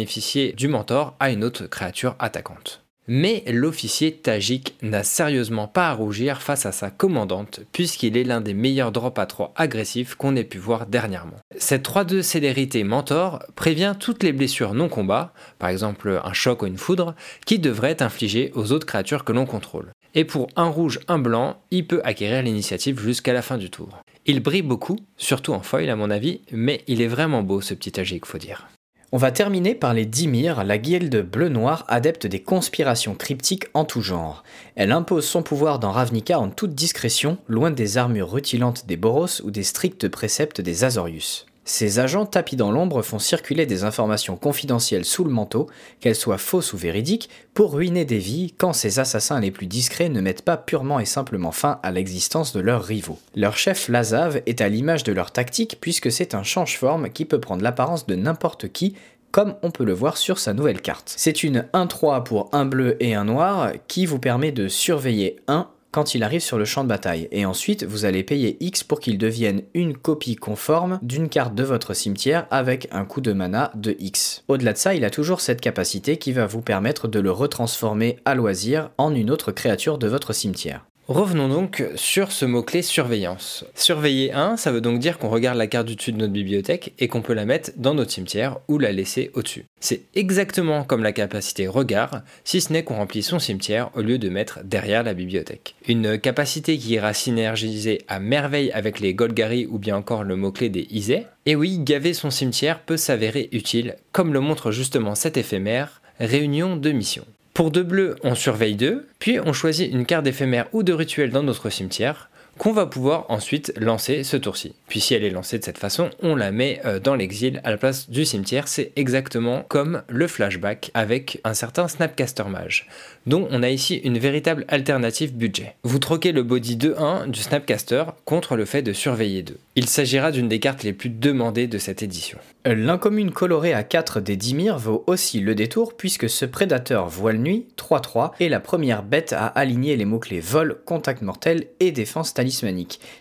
du 0.56 0.68
mentor 0.68 1.16
à 1.20 1.30
une 1.30 1.44
autre 1.44 1.66
créature 1.66 2.16
attaquante. 2.18 2.82
Mais 3.12 3.42
l'officier 3.48 4.12
Tajik 4.12 4.76
n'a 4.82 5.02
sérieusement 5.02 5.66
pas 5.66 5.88
à 5.88 5.94
rougir 5.94 6.42
face 6.42 6.64
à 6.64 6.70
sa 6.70 6.90
commandante, 6.90 7.58
puisqu'il 7.72 8.16
est 8.16 8.22
l'un 8.22 8.40
des 8.40 8.54
meilleurs 8.54 8.92
drop 8.92 9.18
à 9.18 9.26
3 9.26 9.52
agressifs 9.56 10.14
qu'on 10.14 10.36
ait 10.36 10.44
pu 10.44 10.58
voir 10.58 10.86
dernièrement. 10.86 11.38
Cette 11.56 11.88
3-2 11.88 12.22
célérité 12.22 12.84
mentor 12.84 13.42
prévient 13.56 13.96
toutes 13.98 14.22
les 14.22 14.32
blessures 14.32 14.74
non 14.74 14.88
combat, 14.88 15.32
par 15.58 15.70
exemple 15.70 16.20
un 16.22 16.32
choc 16.32 16.62
ou 16.62 16.66
une 16.66 16.78
foudre, 16.78 17.16
qui 17.46 17.58
devraient 17.58 17.90
être 17.90 18.02
infligées 18.02 18.52
aux 18.54 18.70
autres 18.70 18.86
créatures 18.86 19.24
que 19.24 19.32
l'on 19.32 19.44
contrôle. 19.44 19.90
Et 20.14 20.24
pour 20.24 20.46
un 20.54 20.68
rouge, 20.68 21.00
un 21.08 21.18
blanc, 21.18 21.60
il 21.72 21.88
peut 21.88 22.02
acquérir 22.04 22.42
l'initiative 22.42 23.00
jusqu'à 23.00 23.32
la 23.32 23.42
fin 23.42 23.58
du 23.58 23.70
tour. 23.70 23.98
Il 24.26 24.40
brille 24.40 24.62
beaucoup, 24.62 24.98
surtout 25.16 25.52
en 25.52 25.62
foil 25.62 25.90
à 25.90 25.96
mon 25.96 26.10
avis, 26.10 26.42
mais 26.52 26.84
il 26.86 27.02
est 27.02 27.08
vraiment 27.08 27.42
beau 27.42 27.60
ce 27.60 27.74
petit 27.74 27.90
Tajik, 27.90 28.26
faut 28.26 28.38
dire. 28.38 28.68
On 29.12 29.18
va 29.18 29.32
terminer 29.32 29.74
par 29.74 29.92
les 29.92 30.06
Dimir, 30.06 30.62
la 30.62 30.78
guilde 30.78 31.28
bleu-noir 31.28 31.84
adepte 31.88 32.28
des 32.28 32.40
conspirations 32.40 33.16
cryptiques 33.16 33.66
en 33.74 33.84
tout 33.84 34.02
genre. 34.02 34.44
Elle 34.76 34.92
impose 34.92 35.26
son 35.26 35.42
pouvoir 35.42 35.80
dans 35.80 35.90
Ravnica 35.90 36.38
en 36.38 36.48
toute 36.48 36.76
discrétion, 36.76 37.38
loin 37.48 37.72
des 37.72 37.98
armures 37.98 38.30
rutilantes 38.30 38.86
des 38.86 38.96
Boros 38.96 39.42
ou 39.42 39.50
des 39.50 39.64
stricts 39.64 40.08
préceptes 40.08 40.60
des 40.60 40.84
Azorius. 40.84 41.49
Ces 41.64 41.98
agents 41.98 42.26
tapis 42.26 42.56
dans 42.56 42.72
l'ombre 42.72 43.02
font 43.02 43.18
circuler 43.18 43.66
des 43.66 43.84
informations 43.84 44.36
confidentielles 44.36 45.04
sous 45.04 45.24
le 45.24 45.30
manteau, 45.30 45.68
qu'elles 46.00 46.16
soient 46.16 46.38
fausses 46.38 46.72
ou 46.72 46.76
véridiques, 46.76 47.28
pour 47.54 47.74
ruiner 47.74 48.04
des 48.04 48.18
vies 48.18 48.54
quand 48.56 48.72
ces 48.72 48.98
assassins 48.98 49.40
les 49.40 49.50
plus 49.50 49.66
discrets 49.66 50.08
ne 50.08 50.20
mettent 50.20 50.42
pas 50.42 50.56
purement 50.56 51.00
et 51.00 51.04
simplement 51.04 51.52
fin 51.52 51.78
à 51.82 51.90
l'existence 51.90 52.52
de 52.52 52.60
leurs 52.60 52.84
rivaux. 52.84 53.18
Leur 53.36 53.56
chef 53.56 53.88
Lazav 53.88 54.42
est 54.46 54.60
à 54.60 54.68
l'image 54.68 55.04
de 55.04 55.12
leur 55.12 55.30
tactique 55.30 55.78
puisque 55.80 56.10
c'est 56.10 56.34
un 56.34 56.42
change-forme 56.42 57.10
qui 57.10 57.24
peut 57.24 57.40
prendre 57.40 57.62
l'apparence 57.62 58.06
de 58.06 58.14
n'importe 58.14 58.72
qui 58.72 58.94
comme 59.30 59.54
on 59.62 59.70
peut 59.70 59.84
le 59.84 59.92
voir 59.92 60.16
sur 60.16 60.38
sa 60.38 60.54
nouvelle 60.54 60.80
carte. 60.80 61.12
C'est 61.16 61.44
une 61.44 61.66
1-3 61.72 62.24
pour 62.24 62.48
un 62.52 62.64
bleu 62.64 62.96
et 63.00 63.14
un 63.14 63.24
noir 63.24 63.72
qui 63.86 64.06
vous 64.06 64.18
permet 64.18 64.52
de 64.52 64.66
surveiller 64.66 65.36
un 65.46 65.68
quand 65.90 66.14
il 66.14 66.22
arrive 66.22 66.40
sur 66.40 66.58
le 66.58 66.64
champ 66.64 66.84
de 66.84 66.88
bataille, 66.88 67.28
et 67.32 67.44
ensuite 67.44 67.84
vous 67.84 68.04
allez 68.04 68.22
payer 68.22 68.56
X 68.60 68.84
pour 68.84 69.00
qu'il 69.00 69.18
devienne 69.18 69.62
une 69.74 69.96
copie 69.96 70.36
conforme 70.36 70.98
d'une 71.02 71.28
carte 71.28 71.54
de 71.54 71.64
votre 71.64 71.94
cimetière 71.94 72.46
avec 72.50 72.88
un 72.92 73.04
coût 73.04 73.20
de 73.20 73.32
mana 73.32 73.72
de 73.74 73.96
X. 73.98 74.44
Au-delà 74.48 74.72
de 74.72 74.78
ça, 74.78 74.94
il 74.94 75.04
a 75.04 75.10
toujours 75.10 75.40
cette 75.40 75.60
capacité 75.60 76.16
qui 76.16 76.32
va 76.32 76.46
vous 76.46 76.62
permettre 76.62 77.08
de 77.08 77.20
le 77.20 77.30
retransformer 77.30 78.18
à 78.24 78.34
loisir 78.34 78.90
en 78.98 79.14
une 79.14 79.30
autre 79.30 79.52
créature 79.52 79.98
de 79.98 80.08
votre 80.08 80.32
cimetière. 80.32 80.89
Revenons 81.10 81.48
donc 81.48 81.82
sur 81.96 82.30
ce 82.30 82.44
mot-clé 82.44 82.82
surveillance. 82.82 83.64
Surveiller 83.74 84.30
1, 84.30 84.56
ça 84.56 84.70
veut 84.70 84.80
donc 84.80 85.00
dire 85.00 85.18
qu'on 85.18 85.28
regarde 85.28 85.58
la 85.58 85.66
carte 85.66 85.88
du 85.88 85.96
dessus 85.96 86.12
de 86.12 86.18
notre 86.18 86.32
bibliothèque 86.32 86.92
et 87.00 87.08
qu'on 87.08 87.20
peut 87.20 87.32
la 87.32 87.46
mettre 87.46 87.72
dans 87.76 87.94
notre 87.94 88.12
cimetière 88.12 88.58
ou 88.68 88.78
la 88.78 88.92
laisser 88.92 89.32
au-dessus. 89.34 89.64
C'est 89.80 90.02
exactement 90.14 90.84
comme 90.84 91.02
la 91.02 91.10
capacité 91.10 91.66
regard, 91.66 92.22
si 92.44 92.60
ce 92.60 92.72
n'est 92.72 92.84
qu'on 92.84 92.94
remplit 92.94 93.24
son 93.24 93.40
cimetière 93.40 93.90
au 93.96 94.02
lieu 94.02 94.18
de 94.18 94.28
mettre 94.28 94.60
derrière 94.62 95.02
la 95.02 95.14
bibliothèque. 95.14 95.74
Une 95.88 96.16
capacité 96.16 96.78
qui 96.78 96.90
ira 96.90 97.12
synergiser 97.12 98.02
à 98.06 98.20
merveille 98.20 98.70
avec 98.70 99.00
les 99.00 99.12
Golgari 99.12 99.66
ou 99.66 99.80
bien 99.80 99.96
encore 99.96 100.22
le 100.22 100.36
mot-clé 100.36 100.68
des 100.68 100.86
Isais. 100.90 101.26
Et 101.44 101.56
oui, 101.56 101.80
gaver 101.80 102.14
son 102.14 102.30
cimetière 102.30 102.82
peut 102.82 102.96
s'avérer 102.96 103.48
utile, 103.50 103.96
comme 104.12 104.32
le 104.32 104.38
montre 104.38 104.70
justement 104.70 105.16
cet 105.16 105.36
éphémère, 105.36 106.02
réunion 106.20 106.76
de 106.76 106.92
mission. 106.92 107.24
Pour 107.60 107.70
deux 107.70 107.82
bleus, 107.82 108.16
on 108.24 108.34
surveille 108.34 108.74
deux, 108.74 109.06
puis 109.18 109.38
on 109.38 109.52
choisit 109.52 109.92
une 109.92 110.06
carte 110.06 110.26
éphémère 110.26 110.68
ou 110.72 110.82
de 110.82 110.94
rituel 110.94 111.30
dans 111.30 111.42
notre 111.42 111.68
cimetière, 111.68 112.29
qu'on 112.60 112.72
va 112.72 112.84
pouvoir 112.84 113.24
ensuite 113.30 113.72
lancer 113.78 114.22
ce 114.22 114.36
tour-ci. 114.36 114.74
Puis 114.86 115.00
si 115.00 115.14
elle 115.14 115.24
est 115.24 115.30
lancée 115.30 115.58
de 115.58 115.64
cette 115.64 115.78
façon, 115.78 116.10
on 116.22 116.36
la 116.36 116.52
met 116.52 116.78
euh, 116.84 117.00
dans 117.00 117.14
l'exil 117.14 117.58
à 117.64 117.70
la 117.70 117.78
place 117.78 118.10
du 118.10 118.26
cimetière. 118.26 118.68
C'est 118.68 118.92
exactement 118.96 119.64
comme 119.68 120.02
le 120.08 120.26
flashback 120.26 120.90
avec 120.92 121.40
un 121.44 121.54
certain 121.54 121.88
Snapcaster 121.88 122.44
Mage, 122.50 122.86
dont 123.26 123.48
on 123.50 123.62
a 123.62 123.70
ici 123.70 123.94
une 124.04 124.18
véritable 124.18 124.66
alternative 124.68 125.34
budget. 125.34 125.74
Vous 125.84 125.98
troquez 125.98 126.32
le 126.32 126.42
body 126.42 126.76
2-1 126.76 127.30
du 127.30 127.40
Snapcaster 127.40 128.04
contre 128.26 128.56
le 128.56 128.66
fait 128.66 128.82
de 128.82 128.92
surveiller 128.92 129.42
2. 129.42 129.56
Il 129.76 129.88
s'agira 129.88 130.30
d'une 130.30 130.48
des 130.48 130.60
cartes 130.60 130.82
les 130.82 130.92
plus 130.92 131.08
demandées 131.08 131.66
de 131.66 131.78
cette 131.78 132.02
édition. 132.02 132.36
L'incommune 132.66 133.30
colorée 133.30 133.72
à 133.72 133.84
4 133.84 134.20
des 134.20 134.36
Dimir 134.36 134.76
vaut 134.76 135.02
aussi 135.06 135.40
le 135.40 135.54
détour 135.54 135.96
puisque 135.96 136.28
ce 136.28 136.44
prédateur 136.44 137.08
voile 137.08 137.38
nuit 137.38 137.64
3-3 137.78 138.32
est 138.38 138.50
la 138.50 138.60
première 138.60 139.02
bête 139.02 139.32
à 139.32 139.46
aligner 139.46 139.96
les 139.96 140.04
mots-clés 140.04 140.40
vol, 140.40 140.76
contact 140.84 141.22
mortel 141.22 141.64
et 141.80 141.90
défense 141.90 142.34
talismanique. 142.34 142.49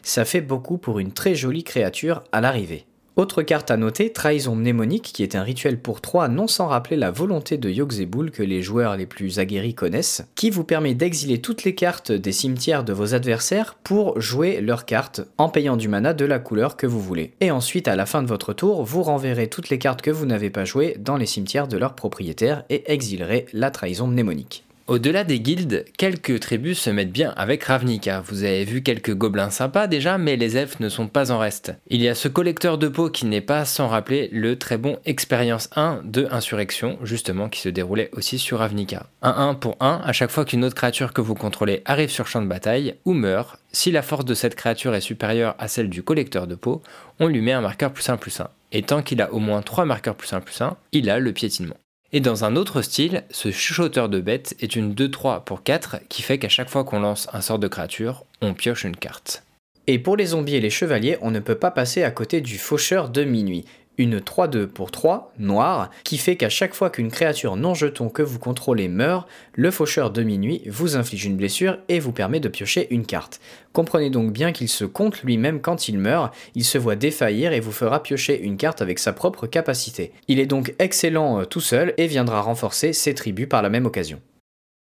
Ça 0.04 0.26
fait 0.26 0.42
beaucoup 0.42 0.78
pour 0.78 1.00
une 1.00 1.12
très 1.12 1.36
jolie 1.36 1.64
créature 1.64 2.24
à 2.32 2.42
l'arrivée. 2.42 2.86
Autre 3.20 3.42
carte 3.42 3.70
à 3.70 3.76
noter, 3.76 4.14
Trahison 4.14 4.56
mnémonique, 4.56 5.12
qui 5.14 5.24
est 5.24 5.36
un 5.36 5.44
rituel 5.44 5.78
pour 5.78 6.00
3 6.00 6.30
non 6.30 6.48
sans 6.48 6.68
rappeler 6.68 6.96
la 6.96 7.12
volonté 7.12 7.58
de 7.58 7.70
Yogg-Zebul 7.70 8.32
que 8.32 8.44
les 8.44 8.62
joueurs 8.62 8.96
les 8.96 9.06
plus 9.06 9.40
aguerris 9.40 9.74
connaissent, 9.74 10.24
qui 10.36 10.50
vous 10.50 10.64
permet 10.64 10.94
d'exiler 10.94 11.42
toutes 11.42 11.66
les 11.66 11.76
cartes 11.76 12.14
des 12.14 12.32
cimetières 12.32 12.86
de 12.86 12.94
vos 12.94 13.14
adversaires 13.14 13.76
pour 13.84 14.22
jouer 14.22 14.62
leurs 14.62 14.86
cartes 14.86 15.20
en 15.38 15.50
payant 15.50 15.76
du 15.76 15.90
mana 15.90 16.14
de 16.14 16.24
la 16.24 16.40
couleur 16.40 16.78
que 16.78 16.88
vous 16.88 17.02
voulez. 17.02 17.34
Et 17.42 17.52
ensuite, 17.52 17.90
à 17.90 17.98
la 17.98 18.06
fin 18.06 18.24
de 18.24 18.28
votre 18.30 18.54
tour, 18.54 18.86
vous 18.86 19.04
renverrez 19.04 19.50
toutes 19.50 19.68
les 19.68 19.80
cartes 19.80 20.02
que 20.02 20.12
vous 20.12 20.26
n'avez 20.26 20.50
pas 20.50 20.64
jouées 20.64 20.96
dans 20.98 21.18
les 21.18 21.26
cimetières 21.26 21.68
de 21.68 21.78
leurs 21.78 21.96
propriétaires 21.96 22.64
et 22.70 22.90
exilerez 22.90 23.48
la 23.52 23.70
trahison 23.70 24.08
mnémonique. 24.08 24.64
Au-delà 24.90 25.24
des 25.24 25.40
guildes, 25.40 25.86
quelques 26.00 26.40
tribus 26.40 26.80
se 26.80 26.90
mettent 26.90 27.12
bien 27.12 27.32
avec 27.38 27.64
Ravnica. 27.64 28.22
Vous 28.22 28.44
avez 28.44 28.66
vu 28.66 28.82
quelques 28.82 29.14
gobelins 29.14 29.52
sympas 29.52 29.86
déjà, 29.86 30.18
mais 30.18 30.36
les 30.36 30.58
elfes 30.58 30.80
ne 30.80 30.90
sont 30.90 31.08
pas 31.08 31.32
en 31.32 31.38
reste. 31.38 31.76
Il 31.92 32.02
y 32.02 32.10
a 32.10 32.16
ce 32.16 32.28
collecteur 32.28 32.80
de 32.80 32.88
peau 32.88 33.12
qui 33.12 33.28
n'est 33.28 33.40
pas 33.40 33.66
sans 33.66 33.88
rappeler 33.88 34.30
le 34.32 34.58
très 34.58 34.80
bon 34.80 34.98
Expérience 35.06 35.70
1 35.76 36.02
de 36.06 36.28
Insurrection, 36.32 36.98
justement, 37.04 37.50
qui 37.50 37.60
se 37.60 37.70
déroulait 37.70 38.10
aussi 38.14 38.40
sur 38.40 38.58
Ravnica. 38.58 39.06
Un 39.22 39.50
1 39.50 39.54
pour 39.54 39.78
1 39.80 40.02
à 40.04 40.12
chaque 40.12 40.32
fois 40.32 40.44
qu'une 40.44 40.66
autre 40.66 40.74
créature 40.74 41.14
que 41.14 41.22
vous 41.22 41.36
contrôlez 41.36 41.84
arrive 41.86 42.10
sur 42.10 42.26
champ 42.26 42.42
de 42.42 42.48
bataille 42.48 42.96
ou 43.06 43.14
meurt. 43.14 43.60
Si 43.72 43.92
la 43.92 44.02
force 44.02 44.26
de 44.26 44.34
cette 44.34 44.56
créature 44.56 44.96
est 44.96 45.02
supérieure 45.02 45.54
à 45.60 45.68
celle 45.68 45.92
du 45.92 46.02
collecteur 46.02 46.48
de 46.48 46.56
peau, 46.56 46.82
on 47.20 47.28
lui 47.28 47.42
met 47.42 47.52
un 47.52 47.62
marqueur 47.62 47.94
plus 47.94 48.10
1 48.10 48.18
plus 48.18 48.40
1. 48.40 48.50
Et 48.72 48.82
tant 48.82 49.04
qu'il 49.04 49.22
a 49.22 49.32
au 49.32 49.38
moins 49.38 49.62
3 49.62 49.86
marqueurs 49.86 50.16
plus 50.16 50.34
1 50.34 50.42
plus 50.42 50.60
1, 50.60 50.78
il 50.94 51.12
a 51.12 51.20
le 51.20 51.32
piétinement. 51.32 51.76
Et 52.12 52.22
dans 52.22 52.44
un 52.44 52.56
autre 52.56 52.82
style, 52.82 53.24
ce 53.30 53.52
chuchoteur 53.52 54.10
de 54.10 54.20
bêtes 54.20 54.56
est 54.60 54.76
une 54.76 54.96
2-3 54.96 55.44
pour 55.44 55.62
4 55.62 55.98
qui 56.10 56.24
fait 56.24 56.40
qu'à 56.40 56.50
chaque 56.50 56.70
fois 56.70 56.84
qu'on 56.84 57.00
lance 57.00 57.28
un 57.34 57.42
sort 57.42 57.60
de 57.60 57.68
créature, 57.68 58.26
on 58.42 58.56
pioche 58.56 58.84
une 58.84 58.96
carte. 58.96 59.44
Et 59.86 60.00
pour 60.00 60.18
les 60.18 60.28
zombies 60.28 60.56
et 60.56 60.60
les 60.60 60.72
chevaliers, 60.72 61.20
on 61.22 61.30
ne 61.30 61.40
peut 61.40 61.56
pas 61.56 61.70
passer 61.70 62.02
à 62.02 62.10
côté 62.10 62.42
du 62.42 62.58
faucheur 62.58 63.10
de 63.10 63.24
minuit 63.24 63.66
une 64.00 64.18
3-2 64.20 64.66
pour 64.66 64.90
3, 64.90 65.34
noir, 65.38 65.92
qui 66.04 66.18
fait 66.18 66.38
qu'à 66.38 66.50
chaque 66.50 66.74
fois 66.74 66.90
qu'une 66.90 67.12
créature 67.12 67.58
non 67.58 67.76
jeton 67.76 68.10
que 68.10 68.24
vous 68.24 68.40
contrôlez 68.40 68.88
meurt, 68.88 69.28
le 69.54 69.70
faucheur 69.70 70.10
de 70.10 70.24
minuit 70.24 70.64
vous 70.66 70.96
inflige 70.96 71.26
une 71.26 71.38
blessure 71.38 71.78
et 71.90 72.00
vous 72.00 72.14
permet 72.14 72.40
de 72.40 72.50
piocher 72.50 72.88
une 72.92 73.06
carte. 73.06 73.42
Comprenez 73.74 74.10
donc 74.10 74.32
bien 74.32 74.54
qu'il 74.54 74.70
se 74.70 74.86
compte 74.86 75.22
lui-même 75.22 75.60
quand 75.62 75.88
il 75.88 76.00
meurt, 76.00 76.34
il 76.56 76.64
se 76.64 76.78
voit 76.78 76.96
défaillir 76.96 77.52
et 77.52 77.60
vous 77.60 77.74
fera 77.74 78.02
piocher 78.02 78.42
une 78.42 78.58
carte 78.58 78.82
avec 78.82 78.98
sa 78.98 79.14
propre 79.14 79.46
capacité. 79.46 80.14
Il 80.30 80.40
est 80.40 80.48
donc 80.48 80.74
excellent 80.80 81.42
euh, 81.42 81.46
tout 81.46 81.62
seul 81.62 81.94
et 81.98 82.08
viendra 82.08 82.42
renforcer 82.42 82.94
ses 82.94 83.14
tribus 83.14 83.50
par 83.50 83.62
la 83.62 83.70
même 83.70 83.86
occasion. 83.86 84.22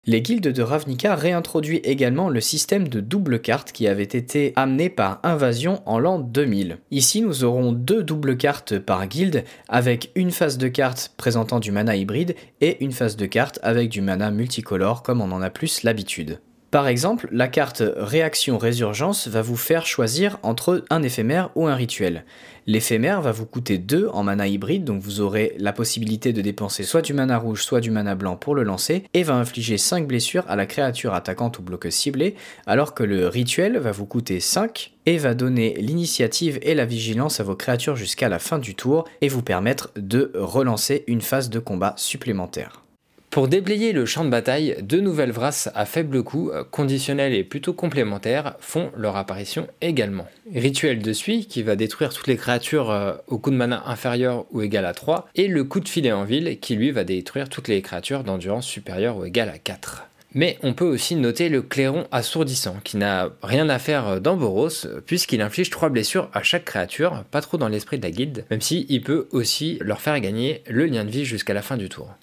Les 0.06 0.22
guildes 0.22 0.52
de 0.52 0.62
Ravnica 0.62 1.14
réintroduit 1.14 1.78
également 1.84 2.30
le 2.30 2.40
système 2.40 2.88
de 2.88 3.00
double 3.00 3.40
carte 3.40 3.72
qui 3.72 3.86
avait 3.86 4.04
été 4.04 4.54
amené 4.56 4.88
par 4.88 5.20
Invasion 5.22 5.82
en 5.84 5.98
l'an 5.98 6.18
2000. 6.18 6.78
Ici, 6.90 7.20
nous 7.20 7.44
aurons 7.44 7.72
deux 7.72 8.02
doubles 8.02 8.38
cartes 8.38 8.78
par 8.78 9.06
guilde 9.06 9.44
avec 9.68 10.10
une 10.14 10.30
phase 10.30 10.56
de 10.56 10.68
carte 10.68 11.12
présentant 11.18 11.60
du 11.60 11.72
mana 11.72 11.94
hybride 11.94 12.36
et 12.62 12.82
une 12.82 12.92
phase 12.92 13.16
de 13.16 13.26
carte 13.26 13.58
avec 13.62 13.90
du 13.90 14.00
mana 14.00 14.30
multicolore 14.30 15.02
comme 15.02 15.20
on 15.20 15.30
en 15.30 15.42
a 15.42 15.50
plus 15.50 15.82
l'habitude. 15.82 16.40
Par 16.70 16.86
exemple, 16.86 17.28
la 17.32 17.48
carte 17.48 17.82
Réaction 17.96 18.58
Résurgence 18.58 19.26
va 19.26 19.40
vous 19.40 19.56
faire 19.56 19.86
choisir 19.86 20.38
entre 20.42 20.84
un 20.90 21.02
éphémère 21.02 21.48
ou 21.54 21.66
un 21.66 21.74
rituel. 21.74 22.26
L'éphémère 22.66 23.22
va 23.22 23.32
vous 23.32 23.46
coûter 23.46 23.78
2 23.78 24.08
en 24.12 24.22
mana 24.22 24.46
hybride, 24.46 24.84
donc 24.84 25.00
vous 25.00 25.22
aurez 25.22 25.54
la 25.58 25.72
possibilité 25.72 26.34
de 26.34 26.42
dépenser 26.42 26.82
soit 26.82 27.00
du 27.00 27.14
mana 27.14 27.38
rouge, 27.38 27.62
soit 27.62 27.80
du 27.80 27.90
mana 27.90 28.14
blanc 28.14 28.36
pour 28.36 28.54
le 28.54 28.64
lancer, 28.64 29.04
et 29.14 29.22
va 29.22 29.36
infliger 29.36 29.78
5 29.78 30.06
blessures 30.06 30.44
à 30.46 30.56
la 30.56 30.66
créature 30.66 31.14
attaquante 31.14 31.58
ou 31.58 31.62
bloqueuse 31.62 31.94
ciblée, 31.94 32.34
alors 32.66 32.92
que 32.92 33.02
le 33.02 33.28
rituel 33.28 33.78
va 33.78 33.92
vous 33.92 34.04
coûter 34.04 34.38
5 34.38 34.92
et 35.06 35.16
va 35.16 35.32
donner 35.32 35.72
l'initiative 35.78 36.58
et 36.60 36.74
la 36.74 36.84
vigilance 36.84 37.40
à 37.40 37.44
vos 37.44 37.56
créatures 37.56 37.96
jusqu'à 37.96 38.28
la 38.28 38.38
fin 38.38 38.58
du 38.58 38.74
tour 38.74 39.04
et 39.22 39.28
vous 39.28 39.42
permettre 39.42 39.90
de 39.96 40.32
relancer 40.34 41.04
une 41.06 41.22
phase 41.22 41.48
de 41.48 41.60
combat 41.60 41.94
supplémentaire. 41.96 42.82
Pour 43.30 43.46
déblayer 43.46 43.92
le 43.92 44.06
champ 44.06 44.24
de 44.24 44.30
bataille, 44.30 44.76
deux 44.80 45.02
nouvelles 45.02 45.32
vrasses 45.32 45.68
à 45.74 45.84
faible 45.84 46.22
coût, 46.22 46.50
euh, 46.50 46.64
conditionnelles 46.64 47.34
et 47.34 47.44
plutôt 47.44 47.74
complémentaires, 47.74 48.54
font 48.58 48.90
leur 48.96 49.16
apparition 49.16 49.68
également. 49.82 50.26
Rituel 50.54 51.02
de 51.02 51.12
suie, 51.12 51.46
qui 51.46 51.62
va 51.62 51.76
détruire 51.76 52.08
toutes 52.08 52.26
les 52.26 52.38
créatures 52.38 52.90
euh, 52.90 53.12
au 53.26 53.38
coût 53.38 53.50
de 53.50 53.56
mana 53.56 53.82
inférieur 53.86 54.46
ou 54.50 54.62
égal 54.62 54.86
à 54.86 54.94
3, 54.94 55.28
et 55.34 55.46
le 55.46 55.62
coup 55.64 55.80
de 55.80 55.88
filet 55.88 56.10
en 56.10 56.24
ville, 56.24 56.58
qui 56.58 56.74
lui 56.74 56.90
va 56.90 57.04
détruire 57.04 57.50
toutes 57.50 57.68
les 57.68 57.82
créatures 57.82 58.24
d'endurance 58.24 58.66
supérieure 58.66 59.18
ou 59.18 59.26
égale 59.26 59.50
à 59.50 59.58
4. 59.58 60.04
Mais 60.34 60.58
on 60.62 60.72
peut 60.72 60.86
aussi 60.86 61.14
noter 61.14 61.50
le 61.50 61.60
clairon 61.60 62.06
assourdissant, 62.10 62.76
qui 62.82 62.96
n'a 62.96 63.28
rien 63.42 63.68
à 63.68 63.78
faire 63.78 64.22
dans 64.22 64.36
Boros, 64.36 64.70
puisqu'il 65.04 65.42
inflige 65.42 65.68
3 65.68 65.90
blessures 65.90 66.30
à 66.32 66.42
chaque 66.42 66.64
créature, 66.64 67.24
pas 67.30 67.42
trop 67.42 67.58
dans 67.58 67.68
l'esprit 67.68 67.98
de 67.98 68.04
la 68.04 68.10
guilde, 68.10 68.46
même 68.50 68.62
s'il 68.62 68.86
il 68.90 69.02
peut 69.02 69.28
aussi 69.32 69.78
leur 69.82 70.00
faire 70.00 70.18
gagner 70.20 70.62
le 70.66 70.86
lien 70.86 71.04
de 71.04 71.10
vie 71.10 71.26
jusqu'à 71.26 71.54
la 71.54 71.62
fin 71.62 71.76
du 71.76 71.90
tour. 71.90 72.14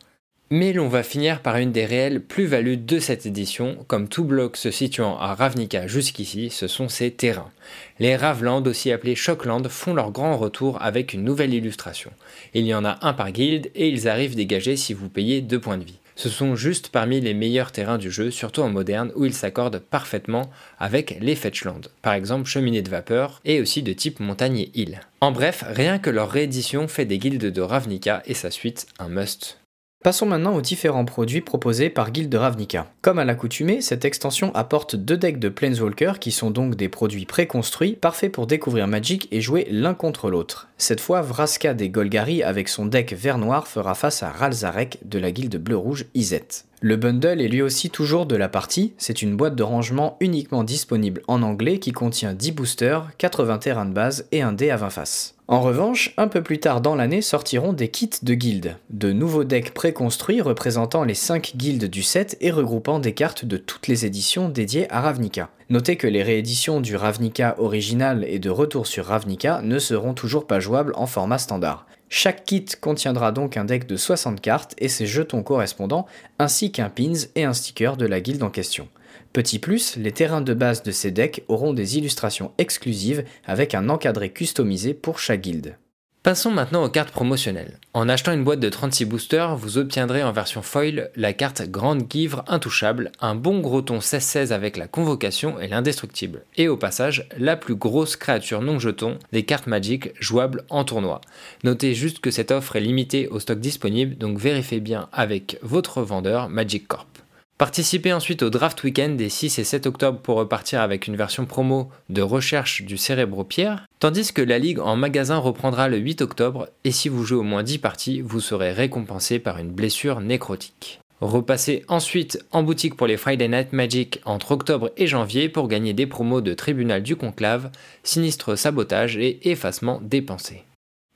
Mais 0.51 0.73
l'on 0.73 0.89
va 0.89 1.01
finir 1.01 1.41
par 1.41 1.57
une 1.57 1.71
des 1.71 1.85
réelles 1.85 2.21
plus-values 2.21 2.77
de 2.77 2.99
cette 2.99 3.25
édition, 3.25 3.77
comme 3.87 4.07
tout 4.07 4.23
bloc 4.23 4.57
se 4.57 4.69
situant 4.69 5.17
à 5.17 5.33
Ravnica 5.33 5.87
jusqu'ici, 5.87 6.51
ce 6.51 6.67
sont 6.67 6.87
ses 6.87 7.09
terrains. 7.09 7.51
Les 7.99 8.15
Ravland, 8.15 8.61
aussi 8.67 8.91
appelés 8.91 9.15
Shockland, 9.15 9.67
font 9.69 9.95
leur 9.95 10.11
grand 10.11 10.37
retour 10.37 10.79
avec 10.83 11.13
une 11.13 11.23
nouvelle 11.23 11.53
illustration. 11.53 12.11
Il 12.53 12.67
y 12.67 12.75
en 12.75 12.85
a 12.85 12.99
un 13.01 13.13
par 13.13 13.31
guilde 13.31 13.71
et 13.73 13.89
ils 13.89 14.07
arrivent 14.07 14.35
dégagés 14.35 14.75
si 14.75 14.93
vous 14.93 15.09
payez 15.09 15.41
2 15.41 15.59
points 15.59 15.79
de 15.79 15.83
vie. 15.83 15.99
Ce 16.15 16.29
sont 16.29 16.55
juste 16.55 16.89
parmi 16.89 17.19
les 17.19 17.33
meilleurs 17.33 17.71
terrains 17.71 17.97
du 17.97 18.11
jeu, 18.11 18.29
surtout 18.29 18.61
en 18.61 18.69
moderne, 18.69 19.11
où 19.15 19.25
ils 19.25 19.33
s'accordent 19.33 19.79
parfaitement 19.79 20.51
avec 20.77 21.17
les 21.21 21.35
Fetchland, 21.35 21.81
par 22.03 22.13
exemple 22.13 22.47
cheminée 22.47 22.83
de 22.83 22.89
vapeur 22.89 23.41
et 23.45 23.59
aussi 23.59 23.81
de 23.81 23.93
type 23.93 24.19
montagne 24.19 24.59
et 24.59 24.71
île. 24.75 25.01
En 25.21 25.31
bref, 25.31 25.63
rien 25.67 25.97
que 25.97 26.11
leur 26.11 26.29
réédition 26.29 26.87
fait 26.87 27.05
des 27.05 27.17
guildes 27.17 27.51
de 27.51 27.61
Ravnica 27.61 28.21
et 28.27 28.35
sa 28.35 28.51
suite 28.51 28.85
un 28.99 29.09
must. 29.09 29.57
Passons 30.05 30.27
maintenant 30.27 30.53
aux 30.53 30.61
différents 30.61 31.03
produits 31.03 31.41
proposés 31.41 31.89
par 31.89 32.11
Guild 32.11 32.29
de 32.29 32.37
Ravnica. 32.37 32.85
Comme 33.01 33.17
à 33.17 33.25
l'accoutumée, 33.25 33.81
cette 33.81 34.05
extension 34.05 34.53
apporte 34.53 34.95
deux 34.95 35.17
decks 35.17 35.39
de 35.39 35.49
Planeswalker 35.49 36.19
qui 36.21 36.29
sont 36.29 36.51
donc 36.51 36.75
des 36.75 36.89
produits 36.89 37.25
préconstruits, 37.25 37.93
parfaits 37.93 38.31
pour 38.31 38.45
découvrir 38.45 38.85
Magic 38.85 39.27
et 39.31 39.41
jouer 39.41 39.67
l'un 39.71 39.95
contre 39.95 40.29
l'autre. 40.29 40.67
Cette 40.77 41.01
fois, 41.01 41.23
Vraska 41.23 41.73
des 41.73 41.89
Golgari 41.89 42.43
avec 42.43 42.69
son 42.69 42.85
deck 42.85 43.13
vert 43.13 43.39
noir 43.39 43.67
fera 43.67 43.95
face 43.95 44.21
à 44.21 44.29
Ralzarek 44.29 44.99
de 45.03 45.17
la 45.17 45.31
Guilde 45.31 45.55
bleu-rouge 45.55 46.05
Izet. 46.13 46.65
Le 46.81 46.97
bundle 46.97 47.41
est 47.41 47.47
lui 47.47 47.63
aussi 47.63 47.89
toujours 47.89 48.27
de 48.27 48.35
la 48.35 48.47
partie, 48.47 48.93
c'est 48.99 49.23
une 49.23 49.35
boîte 49.35 49.55
de 49.55 49.63
rangement 49.63 50.17
uniquement 50.19 50.63
disponible 50.63 51.23
en 51.27 51.41
anglais 51.41 51.79
qui 51.79 51.93
contient 51.93 52.33
10 52.33 52.51
boosters, 52.51 53.09
80 53.17 53.57
terrains 53.57 53.87
de 53.87 53.93
base 53.93 54.27
et 54.31 54.43
un 54.43 54.53
dé 54.53 54.69
à 54.69 54.77
20 54.77 54.91
faces. 54.91 55.34
En 55.47 55.61
revanche, 55.61 56.11
un 56.17 56.27
peu 56.27 56.41
plus 56.41 56.59
tard 56.59 56.81
dans 56.81 56.95
l'année 56.95 57.21
sortiront 57.21 57.71
des 57.71 57.89
kits 57.89 58.09
de 58.23 58.33
guildes, 58.33 58.77
de 58.89 59.13
nouveaux 59.13 59.43
decks 59.43 59.75
préconstruits 59.75 60.41
représentant 60.41 61.03
les 61.03 61.13
5 61.13 61.53
guildes 61.55 61.85
du 61.85 62.01
set 62.01 62.35
et 62.41 62.49
regroupant 62.49 62.97
des 62.97 63.13
cartes 63.13 63.45
de 63.45 63.57
toutes 63.57 63.87
les 63.87 64.07
éditions 64.07 64.49
dédiées 64.49 64.91
à 64.91 65.01
Ravnica. 65.01 65.49
Notez 65.69 65.97
que 65.97 66.07
les 66.07 66.23
rééditions 66.23 66.81
du 66.81 66.95
Ravnica 66.95 67.53
original 67.59 68.25
et 68.27 68.39
de 68.39 68.49
retour 68.49 68.87
sur 68.87 69.05
Ravnica 69.05 69.61
ne 69.61 69.77
seront 69.77 70.15
toujours 70.15 70.47
pas 70.47 70.59
jouables 70.59 70.93
en 70.95 71.05
format 71.05 71.37
standard. 71.37 71.85
Chaque 72.09 72.43
kit 72.43 72.65
contiendra 72.81 73.31
donc 73.31 73.55
un 73.55 73.65
deck 73.65 73.85
de 73.85 73.97
60 73.97 74.41
cartes 74.41 74.73
et 74.79 74.87
ses 74.87 75.05
jetons 75.05 75.43
correspondants, 75.43 76.07
ainsi 76.39 76.71
qu'un 76.71 76.89
pins 76.89 77.27
et 77.35 77.43
un 77.43 77.53
sticker 77.53 77.97
de 77.97 78.07
la 78.07 78.19
guilde 78.19 78.41
en 78.41 78.49
question. 78.49 78.87
Petit 79.35 79.59
plus, 79.59 79.97
les 79.97 80.13
terrains 80.13 80.39
de 80.39 80.53
base 80.53 80.81
de 80.81 80.91
ces 80.91 81.11
decks 81.11 81.43
auront 81.49 81.73
des 81.73 81.97
illustrations 81.97 82.53
exclusives 82.57 83.25
avec 83.43 83.75
un 83.75 83.89
encadré 83.89 84.29
customisé 84.29 84.93
pour 84.93 85.19
chaque 85.19 85.41
guilde. 85.41 85.75
Passons 86.23 86.51
maintenant 86.51 86.85
aux 86.85 86.89
cartes 86.89 87.11
promotionnelles. 87.11 87.77
En 87.93 88.07
achetant 88.07 88.31
une 88.31 88.45
boîte 88.45 88.61
de 88.61 88.69
36 88.69 89.03
boosters, 89.03 89.57
vous 89.57 89.77
obtiendrez 89.77 90.23
en 90.23 90.31
version 90.31 90.61
foil 90.61 91.09
la 91.17 91.33
carte 91.33 91.63
Grande 91.63 92.03
Guivre 92.03 92.45
Intouchable, 92.47 93.11
un 93.19 93.35
bon 93.35 93.59
gros 93.59 93.81
ton 93.81 93.99
16-16 93.99 94.53
avec 94.53 94.77
la 94.77 94.87
convocation 94.87 95.59
et 95.59 95.67
l'indestructible. 95.67 96.45
Et 96.55 96.69
au 96.69 96.77
passage, 96.77 97.27
la 97.37 97.57
plus 97.57 97.75
grosse 97.75 98.15
créature 98.15 98.61
non 98.61 98.79
jeton 98.79 99.19
des 99.33 99.43
cartes 99.43 99.67
Magic 99.67 100.13
jouables 100.17 100.63
en 100.69 100.85
tournoi. 100.85 101.19
Notez 101.65 101.93
juste 101.93 102.19
que 102.19 102.31
cette 102.31 102.51
offre 102.51 102.77
est 102.77 102.79
limitée 102.79 103.27
au 103.27 103.41
stock 103.41 103.59
disponible, 103.59 104.15
donc 104.15 104.39
vérifiez 104.39 104.79
bien 104.79 105.09
avec 105.11 105.59
votre 105.61 106.01
vendeur 106.03 106.47
Magic 106.47 106.87
Corp. 106.87 107.14
Participez 107.57 108.11
ensuite 108.11 108.43
au 108.43 108.49
draft 108.49 108.83
week-end 108.83 109.11
des 109.11 109.29
6 109.29 109.59
et 109.59 109.63
7 109.63 109.87
octobre 109.87 110.19
pour 110.19 110.35
repartir 110.35 110.81
avec 110.81 111.07
une 111.07 111.15
version 111.15 111.45
promo 111.45 111.89
de 112.09 112.21
recherche 112.21 112.81
du 112.81 112.97
cérébro-pierre, 112.97 113.85
tandis 113.99 114.33
que 114.33 114.41
la 114.41 114.59
ligue 114.59 114.81
en 114.81 114.97
magasin 114.97 115.37
reprendra 115.37 115.87
le 115.87 115.95
8 115.95 116.21
octobre 116.21 116.67
et 116.83 116.91
si 116.91 117.07
vous 117.07 117.23
jouez 117.23 117.37
au 117.37 117.43
moins 117.43 117.63
10 117.63 117.77
parties, 117.77 118.19
vous 118.19 118.41
serez 118.41 118.73
récompensé 118.73 119.39
par 119.39 119.57
une 119.57 119.71
blessure 119.71 120.19
nécrotique. 120.19 120.99
Repassez 121.21 121.85
ensuite 121.87 122.43
en 122.51 122.61
boutique 122.61 122.97
pour 122.97 123.07
les 123.07 123.15
Friday 123.15 123.47
Night 123.47 123.71
Magic 123.71 124.19
entre 124.25 124.51
octobre 124.51 124.91
et 124.97 125.07
janvier 125.07 125.47
pour 125.47 125.69
gagner 125.69 125.93
des 125.93 126.07
promos 126.07 126.41
de 126.41 126.53
Tribunal 126.53 127.03
du 127.03 127.15
Conclave, 127.15 127.71
Sinistre 128.03 128.57
Sabotage 128.57 129.15
et 129.15 129.49
Effacement 129.49 130.01
dépensé. 130.03 130.65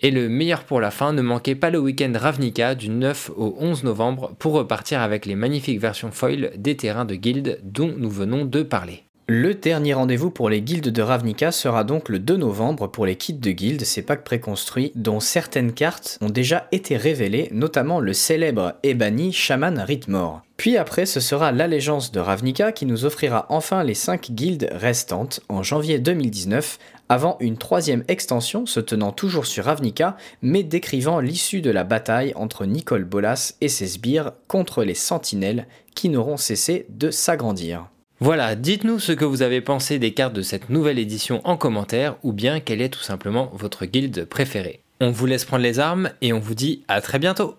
Et 0.02 0.12
le 0.12 0.30
meilleur 0.30 0.64
pour 0.64 0.80
la 0.80 0.92
fin, 0.92 1.12
ne 1.12 1.22
manquez 1.22 1.56
pas 1.56 1.70
le 1.70 1.80
week-end 1.80 2.14
Ravnica 2.16 2.74
du 2.74 2.90
9 2.90 3.32
au 3.36 3.58
11 3.60 3.84
novembre 3.84 4.34
pour 4.40 4.54
repartir 4.54 5.02
avec 5.02 5.26
les 5.26 5.36
magnifiques 5.36 5.82
versions 5.82 6.12
foil 6.12 6.52
des 6.56 6.78
terrains 6.78 7.04
de 7.04 7.16
guildes 7.16 7.60
dont 7.64 7.94
nous 7.98 8.10
venons 8.10 8.46
de 8.46 8.64
parler. 8.64 9.09
Le 9.32 9.54
dernier 9.54 9.94
rendez-vous 9.94 10.32
pour 10.32 10.50
les 10.50 10.60
guildes 10.60 10.90
de 10.90 11.02
Ravnica 11.04 11.52
sera 11.52 11.84
donc 11.84 12.10
le 12.10 12.18
2 12.18 12.36
novembre 12.36 12.88
pour 12.88 13.06
les 13.06 13.16
kits 13.16 13.34
de 13.34 13.52
guildes, 13.52 13.86
ces 13.86 14.02
packs 14.02 14.24
préconstruits 14.24 14.92
dont 14.96 15.20
certaines 15.20 15.74
cartes 15.74 16.18
ont 16.22 16.32
déjà 16.32 16.68
été 16.72 16.98
révélées, 16.98 17.48
notamment 17.52 18.00
le 18.00 18.14
célèbre 18.14 18.74
Ebony 18.82 19.32
Shaman 19.32 19.78
Ritmore. 19.78 20.42
Puis 20.58 20.78
après, 20.78 21.06
ce 21.06 21.20
sera 21.20 21.52
l'allégeance 21.52 22.12
de 22.12 22.20
Ravnica 22.20 22.72
qui 22.72 22.88
nous 22.88 23.06
offrira 23.06 23.46
enfin 23.50 23.84
les 23.84 23.94
5 23.94 24.32
guildes 24.32 24.68
restantes 24.72 25.42
en 25.48 25.62
janvier 25.62 26.00
2019 26.00 26.80
avant 27.08 27.38
une 27.40 27.60
troisième 27.60 28.06
extension 28.08 28.66
se 28.66 28.80
tenant 28.80 29.12
toujours 29.12 29.46
sur 29.46 29.66
Ravnica, 29.66 30.18
mais 30.42 30.64
décrivant 30.64 31.20
l'issue 31.20 31.62
de 31.62 31.70
la 31.70 31.84
bataille 31.84 32.34
entre 32.36 32.66
Nicole 32.66 33.06
Bolas 33.06 33.54
et 33.62 33.70
ses 33.70 33.86
sbires 33.86 34.32
contre 34.48 34.84
les 34.84 34.96
sentinelles 34.96 35.68
qui 35.94 36.10
n'auront 36.10 36.38
cessé 36.38 36.88
de 36.90 37.12
s'agrandir. 37.12 37.90
Voilà, 38.22 38.56
dites-nous 38.56 39.00
ce 39.00 39.14
que 39.14 39.24
vous 39.24 39.44
avez 39.44 39.62
pensé 39.62 39.98
des 39.98 40.14
cartes 40.14 40.34
de 40.34 40.42
cette 40.42 40.70
nouvelle 40.70 41.00
édition 41.00 41.40
en 41.46 41.56
commentaire, 41.56 42.18
ou 42.22 42.34
bien 42.34 42.60
quelle 42.60 42.82
est 42.82 42.90
tout 42.90 43.00
simplement 43.00 43.50
votre 43.54 43.86
guilde 43.86 44.26
préférée. 44.26 44.82
On 45.00 45.12
vous 45.12 45.26
laisse 45.26 45.46
prendre 45.46 45.64
les 45.64 45.80
armes 45.80 46.10
et 46.22 46.34
on 46.34 46.40
vous 46.40 46.54
dit 46.54 46.84
à 46.90 47.00
très 47.00 47.18
bientôt 47.18 47.56